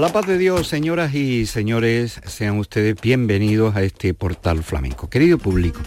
La 0.00 0.08
paz 0.10 0.26
de 0.26 0.38
Dios, 0.38 0.66
señoras 0.66 1.14
y 1.14 1.44
señores, 1.44 2.22
sean 2.24 2.56
ustedes 2.58 2.96
bienvenidos 3.02 3.76
a 3.76 3.82
este 3.82 4.14
portal 4.14 4.62
flamenco. 4.62 5.10
Querido 5.10 5.36
público, 5.36 5.80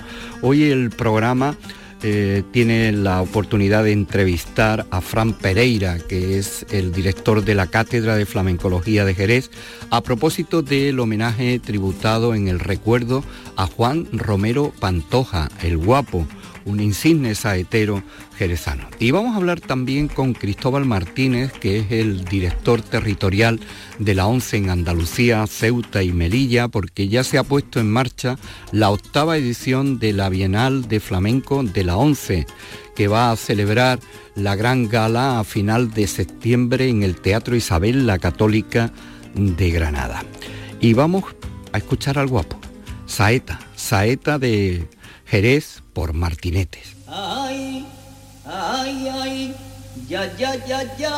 hoy 0.43 0.65
el 0.65 0.91
programa 0.91 1.57
eh, 2.03 2.43
tiene 2.51 2.91
la 2.91 3.23
oportunidad 3.23 3.83
de 3.83 3.91
entrevistar 3.91 4.85
a 4.91 5.01
Fran 5.01 5.33
Pereira, 5.33 5.97
que 5.97 6.37
es 6.37 6.63
el 6.69 6.91
director 6.91 7.43
de 7.43 7.55
la 7.55 7.65
Cátedra 7.67 8.15
de 8.15 8.27
Flamencología 8.27 9.03
de 9.03 9.15
Jerez, 9.15 9.49
a 9.89 10.01
propósito 10.01 10.61
del 10.61 10.99
homenaje 10.99 11.57
tributado 11.57 12.35
en 12.35 12.47
el 12.47 12.59
recuerdo 12.59 13.23
a 13.55 13.65
Juan 13.65 14.07
Romero 14.11 14.73
Pantoja, 14.79 15.49
el 15.63 15.77
guapo 15.77 16.27
un 16.65 16.79
insigne 16.79 17.35
saetero 17.35 18.03
jerezano. 18.37 18.87
Y 18.99 19.11
vamos 19.11 19.33
a 19.33 19.37
hablar 19.37 19.59
también 19.59 20.07
con 20.07 20.33
Cristóbal 20.33 20.85
Martínez, 20.85 21.51
que 21.51 21.79
es 21.79 21.91
el 21.91 22.25
director 22.25 22.81
territorial 22.81 23.59
de 23.99 24.15
la 24.15 24.27
ONCE 24.27 24.57
en 24.57 24.69
Andalucía, 24.69 25.45
Ceuta 25.47 26.03
y 26.03 26.11
Melilla, 26.11 26.67
porque 26.67 27.07
ya 27.07 27.23
se 27.23 27.37
ha 27.37 27.43
puesto 27.43 27.79
en 27.79 27.91
marcha 27.91 28.37
la 28.71 28.89
octava 28.89 29.37
edición 29.37 29.99
de 29.99 30.13
la 30.13 30.29
Bienal 30.29 30.87
de 30.87 30.99
Flamenco 30.99 31.63
de 31.63 31.83
la 31.83 31.97
ONCE, 31.97 32.45
que 32.95 33.07
va 33.07 33.31
a 33.31 33.35
celebrar 33.35 33.99
la 34.35 34.55
gran 34.55 34.87
gala 34.87 35.39
a 35.39 35.43
final 35.43 35.91
de 35.91 36.07
septiembre 36.07 36.89
en 36.89 37.03
el 37.03 37.15
Teatro 37.15 37.55
Isabel 37.55 38.07
la 38.07 38.19
Católica 38.19 38.91
de 39.35 39.71
Granada. 39.71 40.23
Y 40.79 40.93
vamos 40.93 41.23
a 41.71 41.77
escuchar 41.77 42.17
al 42.17 42.27
guapo, 42.27 42.59
Saeta, 43.05 43.59
Saeta 43.75 44.37
de 44.37 44.87
Jerez 45.25 45.82
por 45.93 46.13
Martinetes. 46.13 46.95
Ay, 47.07 47.85
ay, 48.45 49.07
ay, 49.07 49.55
ya, 50.09 50.25
ya, 50.37 50.55
ya, 50.65 50.97
ya. 50.97 51.15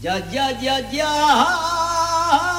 Ya, 0.00 0.18
ya, 0.30 0.50
ya, 0.60 0.90
ya. 0.90 2.57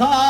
Esperanza. 0.00 0.29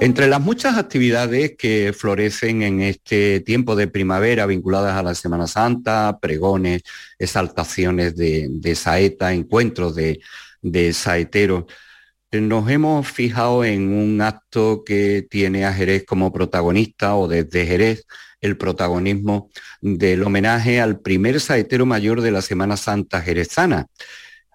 Entre 0.00 0.28
las 0.28 0.40
muchas 0.40 0.78
actividades 0.78 1.56
que 1.58 1.92
florecen 1.92 2.62
en 2.62 2.80
este 2.80 3.40
tiempo 3.40 3.76
de 3.76 3.86
primavera 3.86 4.46
vinculadas 4.46 4.96
a 4.96 5.02
la 5.02 5.14
Semana 5.14 5.46
Santa, 5.46 6.18
pregones, 6.22 6.82
exaltaciones 7.18 8.16
de, 8.16 8.74
saeta, 8.74 9.34
encuentros 9.34 9.94
de, 9.94 10.20
de 10.62 10.94
saeteros, 10.94 11.64
nos 12.32 12.70
hemos 12.70 13.08
fijado 13.08 13.62
en 13.62 13.92
un 13.92 14.22
acto 14.22 14.84
que 14.86 15.26
tiene 15.28 15.66
a 15.66 15.74
Jerez 15.74 16.06
como 16.06 16.32
protagonista 16.32 17.16
o 17.16 17.28
desde 17.28 17.66
Jerez 17.66 18.06
el 18.40 18.56
protagonismo 18.56 19.50
del 19.82 20.22
homenaje 20.22 20.80
al 20.80 21.00
primer 21.00 21.40
saetero 21.40 21.84
mayor 21.84 22.22
de 22.22 22.30
la 22.30 22.40
Semana 22.40 22.78
Santa 22.78 23.20
jerezana 23.20 23.86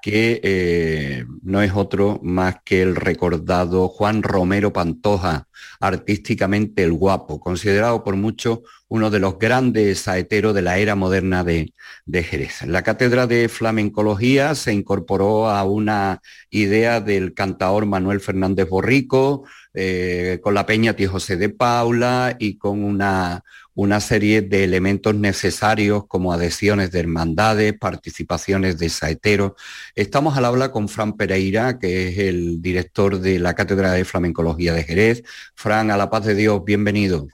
que 0.06 0.40
eh, 0.44 1.26
no 1.42 1.64
es 1.64 1.72
otro 1.74 2.20
más 2.22 2.58
que 2.64 2.84
el 2.84 2.96
recordado 2.96 3.88
Juan 3.88 4.22
Romero 4.22 4.72
Pantoja, 4.72 5.48
artísticamente 5.80 6.84
el 6.84 6.94
guapo, 6.94 7.40
considerado 7.40 8.04
por 8.04 8.16
muchos 8.16 8.60
uno 8.88 9.10
de 9.10 9.18
los 9.18 9.40
grandes 9.40 10.02
saeteros 10.02 10.54
de 10.54 10.62
la 10.62 10.78
era 10.78 10.94
moderna 10.94 11.44
de, 11.44 11.74
de, 12.06 12.22
Jerez. 12.22 12.62
La 12.68 12.84
cátedra 12.84 13.26
de 13.26 13.50
flamencología 13.50 14.54
se 14.54 14.74
incorporó 14.74 15.50
a 15.50 15.64
una 15.64 16.22
idea 16.52 17.02
del 17.02 17.34
cantaor 17.34 17.88
Manuel 17.88 18.20
Fernández 18.20 18.70
Borrico, 18.70 19.46
eh, 19.74 20.40
con 20.44 20.54
la 20.54 20.68
peña 20.68 20.94
Tío 20.94 21.10
José 21.10 21.36
de 21.36 21.50
Paula 21.50 22.36
y 22.38 22.60
con 22.60 22.84
una, 22.84 23.44
una 23.76 24.00
serie 24.00 24.42
de 24.42 24.64
elementos 24.64 25.14
necesarios 25.14 26.06
como 26.08 26.32
adhesiones 26.32 26.92
de 26.92 27.00
hermandades, 27.00 27.78
participaciones 27.78 28.80
de 28.80 28.88
saeteros. 28.88 29.52
Estamos 29.96 30.38
al 30.38 30.46
habla 30.46 30.72
con 30.72 30.88
Fran 30.88 31.14
Pereira, 31.18 31.78
que 31.78 32.08
es 32.08 32.18
el 32.18 32.62
director 32.62 33.20
de 33.20 33.38
la 33.38 33.54
Cátedra 33.54 33.92
de 33.92 34.06
Flamencología 34.06 34.74
de 34.74 34.84
Jerez. 34.84 35.24
Fran, 35.56 35.92
a 35.92 35.98
la 35.98 36.10
paz 36.10 36.26
de 36.26 36.36
Dios, 36.36 36.64
bienvenido. 36.64 37.28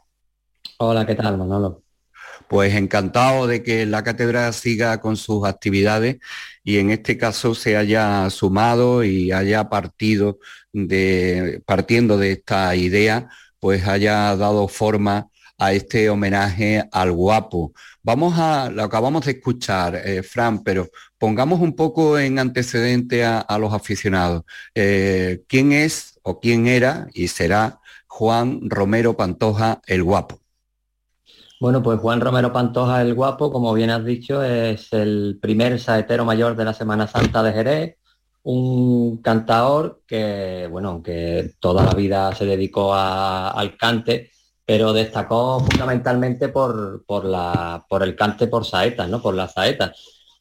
Hola, 0.80 1.06
¿qué 1.06 1.14
tal, 1.14 1.38
Manolo? 1.38 1.84
Pues 2.48 2.74
encantado 2.74 3.46
de 3.46 3.62
que 3.62 3.86
la 3.86 4.04
cátedra 4.04 4.52
siga 4.52 5.00
con 5.00 5.16
sus 5.16 5.46
actividades 5.46 6.18
y 6.64 6.80
en 6.80 6.90
este 6.90 7.18
caso 7.18 7.54
se 7.54 7.78
haya 7.78 8.30
sumado 8.32 9.04
y 9.04 9.32
haya 9.32 9.70
partido 9.70 10.40
de, 10.74 11.62
partiendo 11.66 12.18
de 12.18 12.34
esta 12.34 12.76
idea, 12.76 13.30
pues 13.60 13.88
haya 13.88 14.36
dado 14.36 14.68
forma 14.68 15.31
a 15.62 15.74
este 15.74 16.10
homenaje 16.10 16.84
al 16.92 17.12
guapo. 17.12 17.74
Vamos 18.02 18.34
a, 18.38 18.72
lo 18.72 18.84
acabamos 18.84 19.26
de 19.26 19.34
escuchar, 19.34 19.96
eh, 19.96 20.24
Fran, 20.24 20.64
pero 20.64 20.88
pongamos 21.20 21.60
un 21.60 21.76
poco 21.76 22.18
en 22.18 22.40
antecedente 22.40 23.24
a, 23.24 23.46
los 23.60 23.72
aficionados. 23.72 24.44
Eh, 24.74 25.44
¿Quién 25.48 25.72
es 25.72 26.20
o 26.24 26.40
quién 26.40 26.66
era 26.66 27.08
y 27.14 27.28
será 27.28 27.80
Juan 28.08 28.70
Romero 28.70 29.16
Pantoja 29.16 29.82
el 29.86 30.04
Guapo. 30.04 30.40
Bueno, 31.60 31.82
pues 31.84 32.00
Juan 32.00 32.22
Romero 32.22 32.52
Pantoja 32.52 33.02
el 33.02 33.14
Guapo, 33.14 33.52
como 33.52 33.74
bien 33.74 33.92
has 33.92 34.04
dicho, 34.04 34.44
es 34.44 34.92
el 34.94 35.38
primer 35.40 35.80
saetero 35.80 36.26
mayor 36.26 36.56
de 36.56 36.66
la 36.66 36.74
Semana 36.74 37.08
Santa 37.08 37.44
de 37.44 37.54
Jerez, 37.54 37.98
un 38.44 39.22
cantador 39.22 40.02
que, 40.08 40.68
bueno, 40.72 40.90
aunque 40.90 41.54
toda 41.60 41.86
la 41.86 41.94
vida 41.94 42.34
se 42.34 42.46
dedicó 42.46 42.94
al 42.96 43.78
cante, 43.78 44.32
pero 44.72 44.94
destacó 44.94 45.60
fundamentalmente 45.60 46.48
por, 46.48 47.04
por, 47.06 47.26
la, 47.26 47.86
por 47.90 48.04
el 48.04 48.16
cante 48.16 48.48
por 48.48 48.64
saetas, 48.64 49.10
¿no? 49.10 49.22
Por 49.22 49.36
las 49.36 49.52
saetas. 49.52 49.90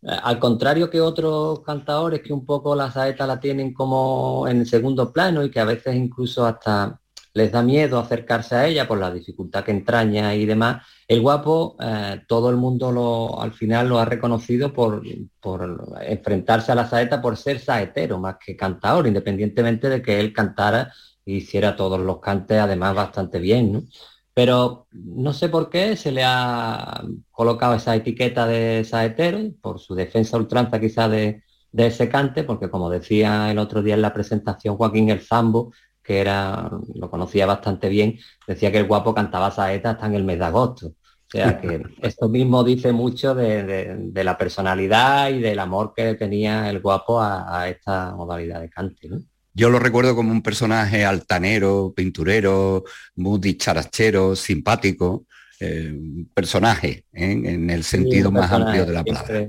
Eh, 0.03 0.17
al 0.23 0.39
contrario 0.39 0.89
que 0.89 1.01
otros 1.01 1.63
cantadores 1.63 2.21
que 2.23 2.33
un 2.33 2.47
poco 2.47 2.77
la 2.77 2.93
saeta 2.93 3.27
la 3.27 3.41
tienen 3.41 3.75
como 3.75 4.47
en 4.47 4.65
segundo 4.67 5.13
plano 5.13 5.43
y 5.43 5.51
que 5.51 5.59
a 5.59 5.65
veces 5.65 5.97
incluso 5.97 6.47
hasta 6.47 7.01
les 7.35 7.51
da 7.51 7.61
miedo 7.65 7.99
acercarse 7.99 8.55
a 8.55 8.69
ella 8.69 8.87
por 8.87 8.99
la 9.01 9.13
dificultad 9.13 9.65
que 9.65 9.73
entraña 9.73 10.33
y 10.37 10.47
demás. 10.47 10.87
El 11.09 11.23
guapo, 11.23 11.77
eh, 11.81 12.23
todo 12.29 12.51
el 12.51 12.57
mundo 12.57 12.93
lo, 12.93 13.43
al 13.43 13.53
final 13.53 13.89
lo 13.89 13.99
ha 13.99 14.05
reconocido 14.05 14.73
por, 14.73 15.03
por, 15.41 15.97
enfrentarse 16.03 16.71
a 16.71 16.77
la 16.77 16.89
saeta 16.89 17.21
por 17.21 17.37
ser 17.37 17.59
saetero 17.59 18.21
más 18.21 18.37
que 18.37 18.57
cantador, 18.57 19.09
independientemente 19.09 19.89
de 19.89 20.01
que 20.01 20.21
él 20.21 20.33
cantara 20.33 20.93
e 21.27 21.33
hiciera 21.33 21.75
todos 21.75 21.99
los 21.99 22.21
cantes 22.21 22.61
además 22.61 22.95
bastante 22.95 23.41
bien. 23.41 23.89
Pero 24.35 24.87
no 24.93 25.33
sé 25.33 25.49
por 25.49 25.71
qué 25.71 25.97
se 25.97 26.13
le 26.13 26.23
ha 26.25 27.03
colocado 27.31 27.75
esa 27.75 27.97
etiqueta 27.97 28.47
de 28.47 28.85
saetero, 28.85 29.41
por 29.61 29.81
su 29.81 29.95
defensa 29.95 30.37
ultranza 30.37 30.81
quizá 30.81 31.09
de, 31.09 31.43
de 31.73 31.87
ese 31.87 32.09
cante, 32.09 32.45
porque 32.45 32.71
como 32.71 32.91
decía 32.91 33.51
el 33.51 33.59
otro 33.59 33.83
día 33.83 33.95
en 33.95 34.03
la 34.03 34.13
presentación 34.13 34.77
Joaquín 34.77 35.11
El 35.11 35.21
Zambo, 35.21 35.73
que 36.03 36.21
era, 36.21 36.71
lo 36.95 37.11
conocía 37.11 37.47
bastante 37.47 37.89
bien, 37.89 38.19
decía 38.47 38.73
que 38.73 38.79
el 38.79 38.89
guapo 38.89 39.15
cantaba 39.15 39.51
saeta 39.51 39.91
hasta 39.91 40.07
en 40.07 40.15
el 40.15 40.25
mes 40.25 40.39
de 40.39 40.45
agosto. 40.45 40.87
O 40.89 40.95
sea 41.31 41.61
que 41.61 41.83
esto 42.03 42.29
mismo 42.29 42.65
dice 42.65 42.93
mucho 42.93 43.35
de, 43.35 44.11
la 44.13 44.37
personalidad 44.37 45.31
y 45.31 45.41
del 45.41 45.59
amor 45.59 45.93
que 45.95 46.15
tenía 46.15 46.69
el 46.69 46.81
guapo 46.81 47.21
a, 47.21 47.69
esta 47.69 48.15
modalidad 48.17 48.61
de 48.61 48.71
cante. 48.71 49.09
Yo 49.53 49.69
lo 49.71 49.79
recuerdo 49.79 50.15
como 50.15 50.33
un 50.33 50.43
personaje 50.43 51.05
altanero, 51.05 51.93
pinturero, 51.95 52.85
muy 53.17 53.39
dicharachero, 53.41 54.37
simpático, 54.37 55.27
eh, 55.59 55.95
personaje 56.33 57.05
¿eh? 57.13 57.33
en 57.33 57.69
el 57.69 57.85
sentido 57.85 58.31
más 58.31 58.51
amplio 58.51 58.87
de 58.87 58.93
la 58.93 59.05
palabra 59.05 59.49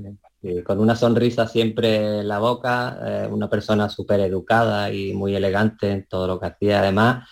con 0.64 0.80
una 0.80 0.96
sonrisa 0.96 1.46
siempre 1.46 2.20
en 2.20 2.28
la 2.28 2.40
boca, 2.40 2.98
eh, 3.06 3.28
una 3.30 3.48
persona 3.48 3.88
súper 3.88 4.20
educada 4.20 4.92
y 4.92 5.12
muy 5.12 5.36
elegante 5.36 5.90
en 5.90 6.06
todo 6.06 6.26
lo 6.26 6.40
que 6.40 6.46
hacía. 6.46 6.80
Además, 6.80 7.28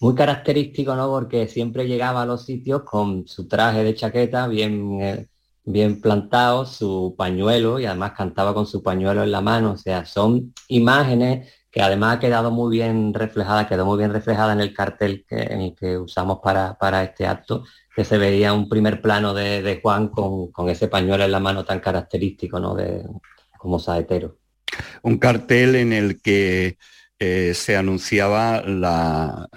muy 0.00 0.14
característico, 0.14 0.94
¿no? 0.94 1.08
Porque 1.10 1.46
siempre 1.46 1.86
llegaba 1.86 2.22
a 2.22 2.26
los 2.26 2.44
sitios 2.44 2.82
con 2.84 3.26
su 3.26 3.46
traje 3.46 3.84
de 3.84 3.94
chaqueta 3.94 4.46
bien, 4.48 5.28
bien 5.64 6.00
plantado, 6.00 6.64
su 6.64 7.14
pañuelo 7.18 7.78
y 7.78 7.84
además 7.84 8.12
cantaba 8.16 8.54
con 8.54 8.66
su 8.66 8.82
pañuelo 8.82 9.22
en 9.22 9.30
la 9.32 9.42
mano. 9.42 9.72
O 9.72 9.76
sea, 9.76 10.06
son 10.06 10.54
imágenes 10.68 11.52
que 11.70 11.82
además 11.82 12.16
ha 12.16 12.20
quedado 12.20 12.50
muy 12.50 12.76
bien 12.76 13.12
reflejada, 13.14 13.66
quedó 13.66 13.84
muy 13.84 13.98
bien 13.98 14.12
reflejada 14.12 14.52
en 14.52 14.60
el 14.60 14.72
cartel 14.72 15.24
que, 15.28 15.36
en 15.36 15.60
el 15.60 15.74
que 15.74 15.98
usamos 15.98 16.38
para, 16.42 16.78
para 16.78 17.02
este 17.02 17.26
acto 17.26 17.64
que 17.98 18.04
se 18.04 18.16
veía 18.16 18.52
un 18.52 18.68
primer 18.68 19.02
plano 19.02 19.34
de, 19.34 19.80
Juan 19.82 20.06
con, 20.06 20.68
ese 20.68 20.86
pañuelo 20.86 21.24
en 21.24 21.32
la 21.32 21.40
mano 21.40 21.64
tan 21.64 21.80
característico, 21.80 22.60
¿no? 22.60 22.76
De, 22.76 23.04
como 23.58 23.80
saetero. 23.80 24.38
Un 25.02 25.18
cartel 25.18 25.74
en 25.74 25.92
el 25.92 26.22
que 26.22 26.78
eh, 27.18 27.54
se 27.54 27.76
anunciaba 27.76 28.62
la, 28.62 29.48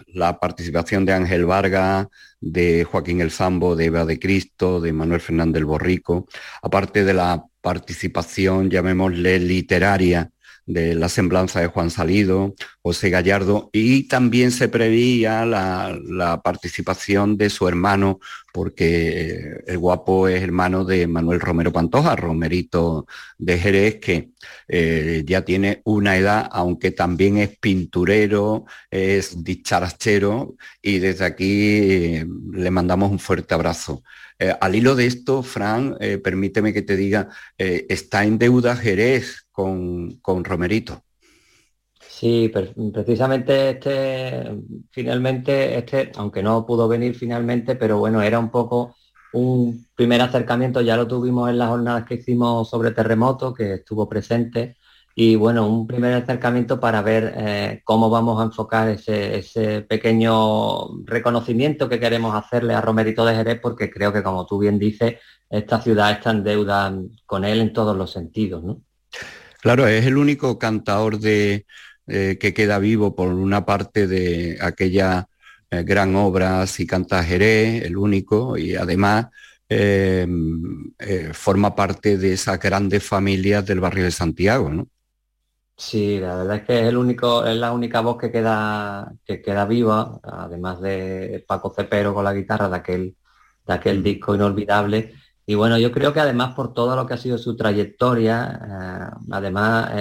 participación 0.41 1.05
de 1.05 1.13
Ángel 1.13 1.45
Vargas, 1.45 2.07
de 2.39 2.83
Joaquín 2.83 3.21
El 3.21 3.29
Zambo, 3.29 3.75
de 3.75 3.85
Eva 3.85 4.05
de 4.05 4.17
Cristo, 4.17 4.81
de 4.81 4.91
Manuel 4.91 5.21
Fernández 5.21 5.63
Borrico, 5.63 6.27
aparte 6.63 7.05
de 7.05 7.13
la 7.13 7.45
participación, 7.61 8.71
llamémosle 8.71 9.37
literaria, 9.37 10.31
de 10.65 10.95
la 10.95 11.09
semblanza 11.09 11.59
de 11.59 11.67
Juan 11.67 11.89
Salido, 11.89 12.55
José 12.81 13.09
Gallardo, 13.09 13.69
y 13.73 14.07
también 14.07 14.51
se 14.51 14.67
preveía 14.67 15.45
la, 15.45 16.41
participación 16.43 17.37
de 17.37 17.49
su 17.49 17.67
hermano, 17.67 18.19
porque 18.53 19.61
el 19.65 19.77
guapo 19.77 20.27
es 20.27 20.41
hermano 20.41 20.85
de 20.85 21.07
Manuel 21.07 21.39
Romero 21.39 21.71
Pantoja, 21.71 22.15
Romerito 22.15 23.05
de 23.37 23.57
Jerez, 23.57 23.99
que 23.99 24.29
eh, 24.73 25.23
ya 25.25 25.43
tiene 25.43 25.81
una 25.83 26.15
edad, 26.15 26.47
aunque 26.49 26.91
también 26.91 27.37
es 27.37 27.57
pinturero, 27.59 28.63
es 28.89 29.43
dicharachero, 29.43 30.55
y 30.81 30.99
desde 30.99 31.25
aquí 31.25 31.79
eh, 31.81 32.25
le 32.53 32.71
mandamos 32.71 33.11
un 33.11 33.19
fuerte 33.19 33.53
abrazo. 33.53 34.01
Eh, 34.39 34.55
al 34.61 34.73
hilo 34.73 34.95
de 34.95 35.07
esto, 35.07 35.43
Fran, 35.43 35.97
permíteme 36.23 36.71
que 36.71 36.83
te 36.83 36.95
diga, 36.95 37.27
está 37.57 38.23
en 38.23 38.37
deuda 38.37 38.77
Jerez 38.77 39.45
con, 39.51 40.43
Romerito. 40.45 41.03
Sí, 41.99 42.49
precisamente 42.93 43.71
este, 43.71 44.55
finalmente, 44.89 45.77
este, 45.77 46.13
aunque 46.15 46.41
no 46.41 46.65
pudo 46.65 46.87
venir 46.87 47.13
finalmente, 47.15 47.75
pero 47.75 47.99
bueno, 47.99 48.21
era 48.21 48.39
un 48.39 48.49
poco 48.49 48.95
un 49.33 49.87
primer 49.95 50.21
acercamiento, 50.21 50.81
ya 50.81 50.97
lo 50.97 51.07
tuvimos 51.07 51.49
en 51.49 51.57
las 51.57 51.69
jornadas 51.69 52.05
que 52.05 52.15
hicimos 52.15 52.69
sobre 52.69 52.91
terremoto, 52.91 53.53
que 53.53 53.75
estuvo 53.75 54.07
presente, 54.09 54.75
y 55.13 55.35
bueno, 55.35 55.67
un 55.67 55.87
primer 55.87 56.13
acercamiento 56.13 56.79
para 56.79 57.01
ver 57.01 57.33
eh, 57.35 57.81
cómo 57.83 58.09
vamos 58.09 58.39
a 58.39 58.45
enfocar 58.45 58.87
ese, 58.89 59.37
ese, 59.37 59.81
pequeño 59.81 61.03
reconocimiento 61.03 61.89
que 61.89 61.99
queremos 61.99 62.33
hacerle 62.33 62.73
a 62.73 62.81
Romerito 62.81 63.25
de 63.25 63.35
Jerez, 63.35 63.59
porque 63.61 63.89
creo 63.91 64.13
que 64.13 64.23
como 64.23 64.45
tú 64.45 64.57
bien 64.57 64.79
dices, 64.79 65.15
esta 65.49 65.81
ciudad 65.81 66.11
está 66.11 66.31
en 66.31 66.43
deuda 66.43 66.93
con 67.25 67.43
él 67.43 67.59
en 67.59 67.73
todos 67.73 67.95
los 67.95 68.11
sentidos, 68.11 68.63
¿no? 68.63 68.81
Claro, 69.61 69.85
es 69.85 70.05
el 70.05 70.17
único 70.17 70.57
cantador 70.57 71.19
de, 71.19 71.65
eh, 72.07 72.37
que 72.39 72.53
queda 72.53 72.79
vivo 72.79 73.15
por 73.15 73.27
una 73.27 73.65
parte 73.65 74.07
de 74.07 74.57
aquella 74.59 75.27
eh, 75.71 75.83
gran 75.83 76.15
obra 76.15 76.67
Si 76.67 76.85
canta 76.85 77.23
Jerez, 77.23 77.83
el 77.83 77.97
único, 77.97 78.57
y 78.57 78.75
además 78.75 79.27
em, 79.69 80.91
eh, 80.99 81.31
forma 81.33 81.73
parte 81.75 82.17
de 82.17 82.33
esas 82.33 82.59
grandes 82.59 83.03
familias 83.03 83.65
del 83.65 83.79
barrio 83.79 84.03
de 84.03 84.11
Santiago, 84.11 84.69
¿no? 84.69 84.87
Sí, 85.77 86.19
la 86.19 86.35
verdad 86.35 86.57
es 86.57 86.63
que 86.63 86.79
es 86.81 86.87
el 86.87 86.97
único, 86.97 87.45
es 87.45 87.55
la 87.55 87.71
única 87.71 88.01
voz 88.01 88.17
que 88.17 88.31
queda, 88.31 89.11
que 89.25 89.41
queda 89.41 89.65
viva, 89.65 90.19
además 90.23 90.79
de 90.81 91.43
Paco 91.47 91.73
Cepero 91.75 92.13
con 92.13 92.23
la 92.23 92.33
guitarra 92.33 92.69
de 92.69 92.75
aquel, 92.75 93.15
de 93.65 93.73
aquel 93.73 93.99
mm. 94.01 94.03
disco 94.03 94.35
inolvidable 94.35 95.15
y 95.45 95.55
bueno, 95.55 95.77
yo 95.77 95.91
creo 95.91 96.13
que 96.13 96.19
además 96.19 96.53
por 96.53 96.73
todo 96.73 96.95
lo 96.95 97.05
que 97.05 97.13
ha 97.15 97.17
sido 97.17 97.37
su 97.37 97.55
trayectoria, 97.55 98.59
eh, 98.63 99.23
además 99.31 99.91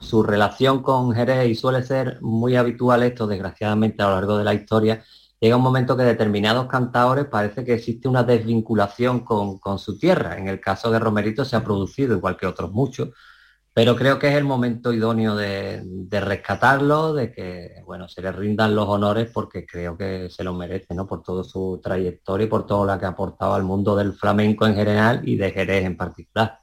su 0.00 0.22
relación 0.22 0.82
con 0.82 1.12
Jerez, 1.12 1.48
y 1.48 1.54
suele 1.54 1.82
ser 1.82 2.18
muy 2.22 2.56
habitual 2.56 3.02
esto, 3.02 3.26
desgraciadamente, 3.26 4.02
a 4.02 4.08
lo 4.08 4.14
largo 4.14 4.38
de 4.38 4.44
la 4.44 4.54
historia, 4.54 5.04
llega 5.38 5.56
un 5.56 5.62
momento 5.62 5.96
que 5.96 6.04
determinados 6.04 6.66
cantadores 6.66 7.26
parece 7.26 7.64
que 7.64 7.74
existe 7.74 8.08
una 8.08 8.24
desvinculación 8.24 9.20
con, 9.20 9.58
con 9.58 9.78
su 9.78 9.98
tierra. 9.98 10.38
En 10.38 10.48
el 10.48 10.60
caso 10.60 10.90
de 10.90 10.98
Romerito 10.98 11.44
se 11.44 11.56
ha 11.56 11.64
producido, 11.64 12.16
igual 12.16 12.36
que 12.36 12.46
otros 12.46 12.72
muchos, 12.72 13.10
pero 13.80 13.96
creo 13.96 14.18
que 14.18 14.28
es 14.28 14.34
el 14.34 14.44
momento 14.44 14.92
idóneo 14.92 15.34
de, 15.34 15.80
rescatarlo, 16.10 17.14
de 17.14 17.32
que 17.32 17.76
bueno, 17.86 18.10
se 18.10 18.20
le 18.20 18.30
rindan 18.30 18.74
los 18.74 18.86
honores 18.86 19.30
porque 19.32 19.64
creo 19.64 19.96
que 19.96 20.28
se 20.28 20.44
lo 20.44 20.52
merece, 20.52 20.94
¿no? 20.94 21.06
Por 21.06 21.22
toda 21.22 21.44
su 21.44 21.80
trayectoria 21.82 22.44
y 22.44 22.48
por 22.50 22.66
todo 22.66 22.84
lo 22.84 22.98
que 22.98 23.06
ha 23.06 23.08
aportado 23.08 23.54
al 23.54 23.62
mundo 23.62 23.96
del 23.96 24.12
flamenco 24.12 24.66
en 24.66 24.74
general 24.74 25.22
y 25.24 25.36
de 25.36 25.50
Jerez 25.50 25.86
en 25.86 25.96
particular. 25.96 26.58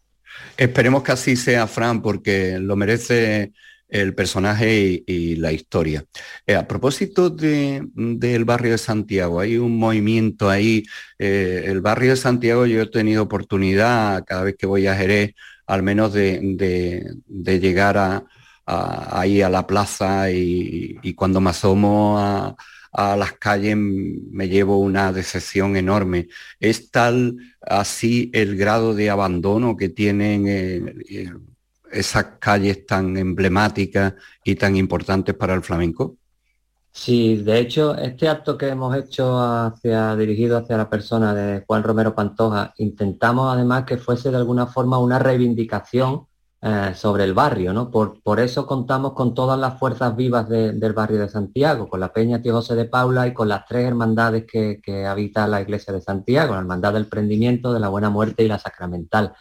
Esperemos 0.55 1.01
que 1.01 1.11
así 1.11 1.35
sea, 1.35 1.65
Fran, 1.65 2.03
porque 2.03 2.59
lo 2.59 2.75
merece 2.75 3.51
el 3.89 4.13
personaje 4.13 5.03
y, 5.07 5.37
la 5.37 5.51
historia. 5.51 6.05
Eh, 6.45 6.53
a 6.53 6.67
propósito 6.67 7.31
del 7.31 8.45
barrio 8.45 8.73
de 8.73 8.77
Santiago, 8.77 9.39
hay 9.39 9.57
un 9.57 9.75
movimiento 9.75 10.51
ahí. 10.51 10.83
Eh, 11.17 11.63
el 11.65 11.81
barrio 11.81 12.11
de 12.11 12.17
Santiago, 12.17 12.67
yo 12.67 12.79
he 12.79 12.87
tenido 12.91 13.23
oportunidad 13.23 14.23
cada 14.23 14.43
vez 14.43 14.55
que 14.55 14.67
voy 14.67 14.85
a 14.85 14.95
Jerez 14.95 15.33
al 15.67 15.83
menos 15.83 16.13
de, 16.13 17.13
llegar 17.27 17.97
a, 17.97 18.25
ahí 18.65 19.41
a 19.41 19.49
la 19.49 19.67
plaza 19.67 20.31
y, 20.31 21.13
cuando 21.13 21.41
me 21.41 21.51
asomo 21.51 22.17
a, 22.17 22.55
las 22.93 23.33
calles 23.33 23.77
me 23.77 24.47
llevo 24.47 24.79
una 24.79 25.13
decepción 25.13 25.77
enorme. 25.77 26.29
Es 26.59 26.89
tal 26.89 27.37
así 27.61 28.31
el 28.33 28.57
grado 28.57 28.95
de 28.95 29.11
abandono 29.11 29.77
que 29.77 29.89
tienen 29.89 30.47
eh, 30.47 30.95
eh, 31.09 31.31
esas 31.91 32.25
calles 32.39 32.87
tan 32.87 33.15
emblemáticas 33.17 34.15
y 34.43 34.55
tan 34.55 34.75
importantes 34.77 35.35
para 35.35 35.53
el 35.53 35.61
flamenco. 35.61 36.17
Sí, 36.99 37.37
de 37.37 37.59
hecho, 37.59 37.95
este 37.95 38.27
acto 38.27 38.57
que 38.57 38.69
hemos 38.69 38.93
hecho 38.97 39.39
hacia, 39.39 40.15
dirigido 40.15 40.57
hacia 40.57 40.77
la 40.77 40.89
persona 40.89 41.33
de 41.33 41.63
Juan 41.65 41.83
Romero 41.83 42.15
Pantoja, 42.15 42.73
intentamos 42.77 43.53
además 43.53 43.85
que 43.85 43.97
fuese 43.97 44.31
de 44.31 44.37
alguna 44.37 44.65
forma 44.65 44.97
una 44.97 45.19
reivindicación 45.19 46.25
eh, 46.61 46.93
sobre 46.95 47.23
el 47.23 47.35
barrio, 47.35 47.71
¿no? 47.71 47.91
Por, 47.91 48.21
por, 48.23 48.39
eso 48.39 48.65
contamos 48.65 49.13
con 49.13 49.35
todas 49.35 49.59
las 49.59 49.77
fuerzas 49.79 50.15
vivas 50.15 50.49
del 50.49 50.93
barrio 50.93 51.19
de 51.19 51.29
Santiago, 51.29 51.87
con 51.87 51.99
la 51.99 52.11
Peña 52.11 52.41
Tío 52.41 52.53
José 52.55 52.73
de 52.75 52.85
Paula 52.85 53.27
y 53.27 53.33
con 53.33 53.47
las 53.47 53.65
tres 53.67 53.85
hermandades 53.85 54.45
que, 54.51 54.81
que 54.83 55.05
habita 55.05 55.47
la 55.47 55.61
iglesia 55.61 55.93
de 55.93 56.01
Santiago, 56.01 56.53
la 56.55 56.61
Hermandad 56.61 56.93
del 56.93 57.07
Prendimiento, 57.07 57.73
de 57.73 57.79
la 57.79 57.89
Buena 57.89 58.09
Muerte 58.09 58.43
y 58.43 58.47
la 58.47 58.57
Sacramental. 58.59 59.33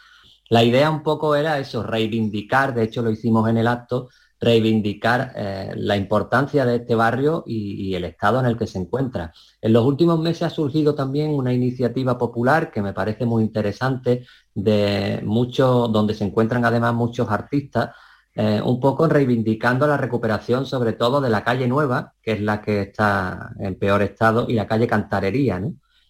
La 0.49 0.63
idea 0.63 0.91
un 0.91 1.01
poco 1.01 1.35
era 1.35 1.57
eso, 1.57 1.81
reivindicar, 1.83 2.75
de 2.75 2.83
hecho 2.83 3.01
lo 3.01 3.09
hicimos 3.09 3.49
en 3.49 3.57
el 3.57 3.67
acto, 3.67 4.09
reivindicar 4.39 5.33
eh, 5.35 5.73
la 5.75 5.97
importancia 5.97 6.65
de 6.65 6.77
este 6.77 6.95
barrio 6.95 7.43
y, 7.47 7.95
el 7.95 8.05
estado 8.05 8.39
en 8.39 8.45
el 8.45 8.57
que 8.57 8.67
se 8.67 8.77
encuentra. 8.77 9.33
En 9.61 9.73
los 9.73 9.85
últimos 9.85 10.19
meses 10.19 10.43
ha 10.43 10.49
surgido 10.49 10.93
también 10.93 11.31
una 11.31 11.53
iniciativa 11.53 12.17
popular 12.17 12.71
que 12.71 12.81
me 12.81 12.93
parece 12.93 13.25
muy 13.25 13.43
interesante, 13.43 14.25
de 14.53 15.21
muchos, 15.23 15.91
donde 15.91 16.13
se 16.13 16.25
encuentran 16.25 16.65
además 16.65 16.93
muchos 16.93 17.29
artistas, 17.29 17.91
eh, 18.35 18.61
un 18.63 18.79
poco 18.79 19.07
reivindicando 19.07 19.87
la 19.87 19.97
recuperación 19.97 20.67
sobre 20.67 20.93
todo 20.93 21.19
de 21.21 21.31
la 21.31 21.43
calle 21.43 21.67
Nueva, 21.67 22.13
que 22.21 22.33
es 22.33 22.41
la 22.41 22.61
que 22.61 22.81
está 22.81 23.51
en 23.59 23.79
peor 23.79 24.03
estado, 24.03 24.45
y 24.47 24.53
la 24.53 24.67
calle 24.67 24.85
Cantarería. 24.87 25.59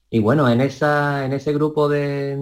Y 0.10 0.20
bueno, 0.20 0.50
en, 0.50 0.60
esa, 0.62 1.26
en 1.26 1.34
ese 1.34 1.54
grupo 1.54 1.88
de, 1.88 2.38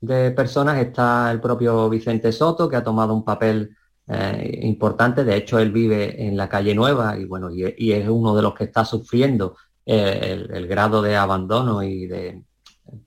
de 0.00 0.30
personas 0.32 0.78
está 0.78 1.30
el 1.30 1.40
propio 1.40 1.88
Vicente 1.88 2.32
Soto, 2.32 2.68
que 2.68 2.76
ha 2.76 2.84
tomado 2.84 3.14
un 3.14 3.24
papel 3.24 3.76
eh, 4.08 4.60
importante. 4.62 5.24
De 5.24 5.36
hecho, 5.36 5.58
él 5.58 5.70
vive 5.70 6.26
en 6.26 6.36
la 6.36 6.48
calle 6.48 6.74
Nueva 6.74 7.16
y 7.16 7.24
bueno, 7.24 7.50
y, 7.50 7.92
es 7.92 8.08
uno 8.08 8.34
de 8.34 8.42
los 8.42 8.54
que 8.54 8.64
está 8.64 8.84
sufriendo 8.84 9.56
eh, 9.86 10.44
el, 10.50 10.66
grado 10.66 11.02
de 11.02 11.16
abandono 11.16 11.82
y 11.82 12.06
de 12.06 12.42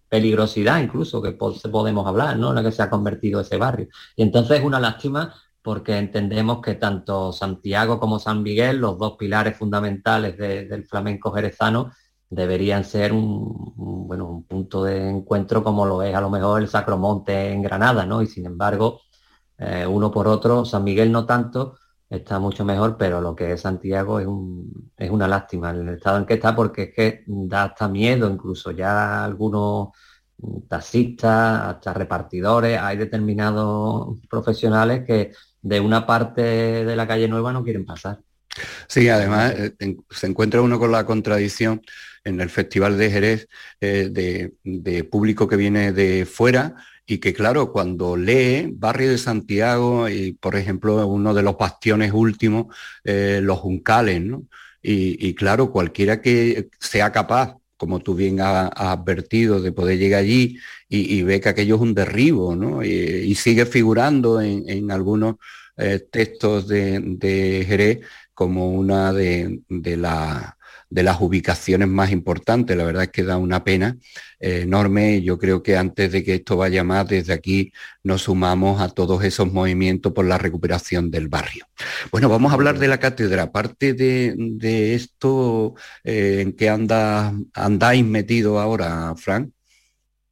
peligrosidad 0.10 0.82
incluso 0.82 1.22
que 1.22 1.34
podemos 1.34 2.08
hablar, 2.08 2.38
¿no? 2.38 2.50
En 2.50 2.56
la 2.56 2.64
que 2.64 2.72
se 2.72 2.82
ha 2.82 2.90
convertido 2.90 3.42
ese 3.42 3.58
barrio. 3.58 3.88
Y 4.16 4.24
entonces 4.24 4.60
es 4.60 4.66
una 4.66 4.80
lástima 4.80 5.34
porque 5.62 5.98
entendemos 5.98 6.62
que 6.62 6.76
tanto 6.76 7.34
Santiago 7.34 8.00
como 8.00 8.20
San 8.20 8.44
Miguel, 8.44 8.78
los 8.78 8.98
dos 9.00 9.18
pilares 9.18 9.58
fundamentales 9.58 10.38
del 10.38 10.86
flamenco 10.86 11.32
jerezano, 11.32 11.92
deberían 12.30 12.84
ser 12.84 13.14
un, 13.14 13.74
bueno, 14.08 14.28
un 14.30 14.44
punto 14.44 14.84
de 14.84 15.10
encuentro 15.10 15.64
como 15.64 15.86
lo 15.86 16.04
es 16.04 16.14
a 16.16 16.22
lo 16.22 16.30
mejor 16.30 16.62
el 16.62 16.68
Sacromonte 16.68 17.52
en 17.52 17.62
Granada, 17.62 18.06
¿no? 18.06 18.22
Y 18.22 18.28
sin 18.28 18.46
embargo, 18.46 19.02
eh, 19.58 19.86
uno 19.86 20.12
por 20.12 20.28
otro. 20.28 20.66
San 20.66 20.84
Miguel 20.84 21.12
no 21.12 21.26
tanto, 21.26 21.78
está 22.10 22.40
mucho 22.40 22.66
mejor, 22.66 22.98
pero 22.98 23.22
lo 23.22 23.36
que 23.36 23.54
es 23.54 23.62
Santiago 23.62 24.20
es, 24.20 25.10
una 25.10 25.28
lástima 25.28 25.72
el 25.72 25.90
estado 25.90 26.18
en 26.18 26.26
que 26.26 26.36
está 26.36 26.56
porque 26.56 26.84
es 26.84 26.94
que 26.94 27.24
da 27.28 27.66
hasta 27.66 27.88
miedo, 27.88 28.30
incluso 28.30 28.72
ya 28.72 29.24
algunos 29.24 29.90
taxistas, 30.68 31.62
hasta 31.76 31.94
repartidores, 31.94 32.80
hay 32.80 32.98
determinados 32.98 34.20
profesionales 34.30 35.04
que 35.06 35.32
de 35.62 35.80
una 35.80 36.06
parte 36.06 36.42
de 36.42 36.96
la 36.96 37.08
calle 37.08 37.28
nueva 37.28 37.54
no 37.54 37.64
quieren 37.64 37.86
pasar. 37.86 38.20
Sí, 38.88 39.10
además 39.10 39.54
eh, 39.58 39.98
se 40.10 40.28
encuentra 40.28 40.62
uno 40.62 40.80
con 40.80 40.92
la 40.92 41.06
contradicción 41.06 41.82
en 42.24 42.42
el 42.42 42.50
Festival 42.50 42.98
de 42.98 43.12
Jerez 43.12 43.48
eh, 43.82 44.10
de, 44.64 45.04
público 45.04 45.48
que 45.48 45.56
viene 45.56 45.92
de 45.92 46.26
fuera 46.26 46.76
y 47.06 47.20
que 47.20 47.34
claro, 47.34 47.72
cuando 47.72 48.18
lee 48.18 48.72
Barrio 48.74 49.12
de 49.12 49.18
Santiago 49.18 50.10
y 50.10 50.34
por 50.34 50.56
ejemplo 50.56 51.06
uno 51.08 51.34
de 51.34 51.44
los 51.44 51.58
bastiones 51.58 52.12
últimos, 52.14 52.76
eh, 53.04 53.40
los 53.44 53.60
Juncales, 53.60 54.22
¿no? 54.22 54.44
Y, 54.88 55.34
claro, 55.34 55.72
cualquiera 55.72 56.22
que 56.22 56.70
sea 56.80 57.12
capaz, 57.12 57.58
como 57.76 58.02
tú 58.02 58.14
bien 58.14 58.40
has, 58.40 58.70
advertido, 58.76 59.60
de 59.60 59.72
poder 59.72 59.98
llegar 59.98 60.22
allí 60.22 60.60
y, 60.88 61.24
ve 61.24 61.42
que 61.42 61.50
aquello 61.50 61.76
es 61.76 61.82
un 61.82 61.96
derribo, 61.96 62.56
¿no? 62.56 62.84
Y, 62.84 63.34
sigue 63.36 63.66
figurando 63.66 64.42
en, 64.42 64.92
algunos 64.92 65.38
eh, 65.78 66.00
textos 66.12 66.68
de, 66.68 67.00
de, 67.02 67.66
Jerez 67.68 68.02
como 68.36 68.72
una 68.72 69.12
de, 69.12 69.62
de 69.70 69.98
las 69.98 70.55
de 70.90 71.04
las 71.04 71.20
ubicaciones 71.22 71.88
más 71.88 72.12
importantes. 72.12 72.76
La 72.78 72.84
verdad 72.84 73.04
es 73.04 73.10
que 73.10 73.24
da 73.24 73.38
una 73.38 73.64
pena 73.64 73.98
eh, 74.40 74.62
enorme. 74.62 75.22
Yo 75.22 75.38
creo 75.38 75.64
que 75.64 75.78
antes 75.78 76.12
de 76.12 76.24
que 76.24 76.36
esto 76.36 76.58
vaya 76.58 76.84
más, 76.84 77.08
desde 77.08 77.34
aquí 77.34 77.72
nos 78.04 78.24
sumamos 78.24 78.82
a 78.82 78.90
todos 78.90 79.24
esos 79.24 79.52
movimientos 79.52 80.14
por 80.14 80.26
la 80.26 80.38
recuperación 80.38 81.12
del 81.12 81.28
barrio. 81.28 81.66
Bueno, 82.12 82.30
vamos 82.30 82.52
a 82.52 82.56
hablar 82.56 82.80
de 82.80 82.88
la 82.88 83.00
cátedra. 83.00 83.44
Aparte 83.44 83.94
de, 83.94 84.96
esto, 84.96 85.76
eh, 86.04 86.42
¿en 86.42 86.54
qué 86.54 86.70
anda, 86.70 87.34
andáis 87.54 88.06
metido 88.06 88.60
ahora, 88.60 89.14
Frank? 89.18 89.50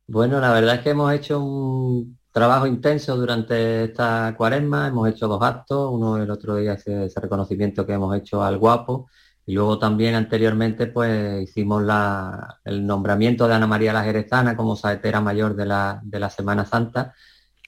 Bueno, 0.08 0.40
la 0.40 0.52
verdad 0.52 0.76
es 0.76 0.82
que 0.82 0.90
hemos 0.90 1.14
hecho 1.14 1.40
un 1.40 2.18
trabajo 2.32 2.68
intenso 2.68 3.16
durante 3.16 3.86
esta 3.86 4.34
cuaresma, 4.36 4.88
hemos 4.88 5.08
hecho 5.08 5.28
dos 5.28 5.42
actos, 5.42 5.90
uno 5.92 6.18
el 6.18 6.30
otro 6.30 6.56
día 6.56 6.74
ese, 6.74 7.06
ese 7.06 7.20
reconocimiento 7.20 7.86
que 7.86 7.94
hemos 7.94 8.16
hecho 8.18 8.44
al 8.44 8.58
guapo, 8.58 9.08
y 9.46 9.54
luego 9.54 9.78
también 9.78 10.16
anteriormente 10.16 10.88
pues 10.88 11.44
hicimos 11.44 11.84
el 12.64 12.88
nombramiento 12.88 13.48
de 13.48 13.54
Ana 13.54 13.68
María 13.68 13.92
la 13.94 14.04
Jerezana 14.04 14.56
como 14.56 14.76
saetera 14.76 15.20
mayor 15.20 15.56
de 15.56 15.66
la, 15.66 16.00
de 16.04 16.20
la 16.20 16.30
Semana 16.30 16.66
Santa. 16.66 17.14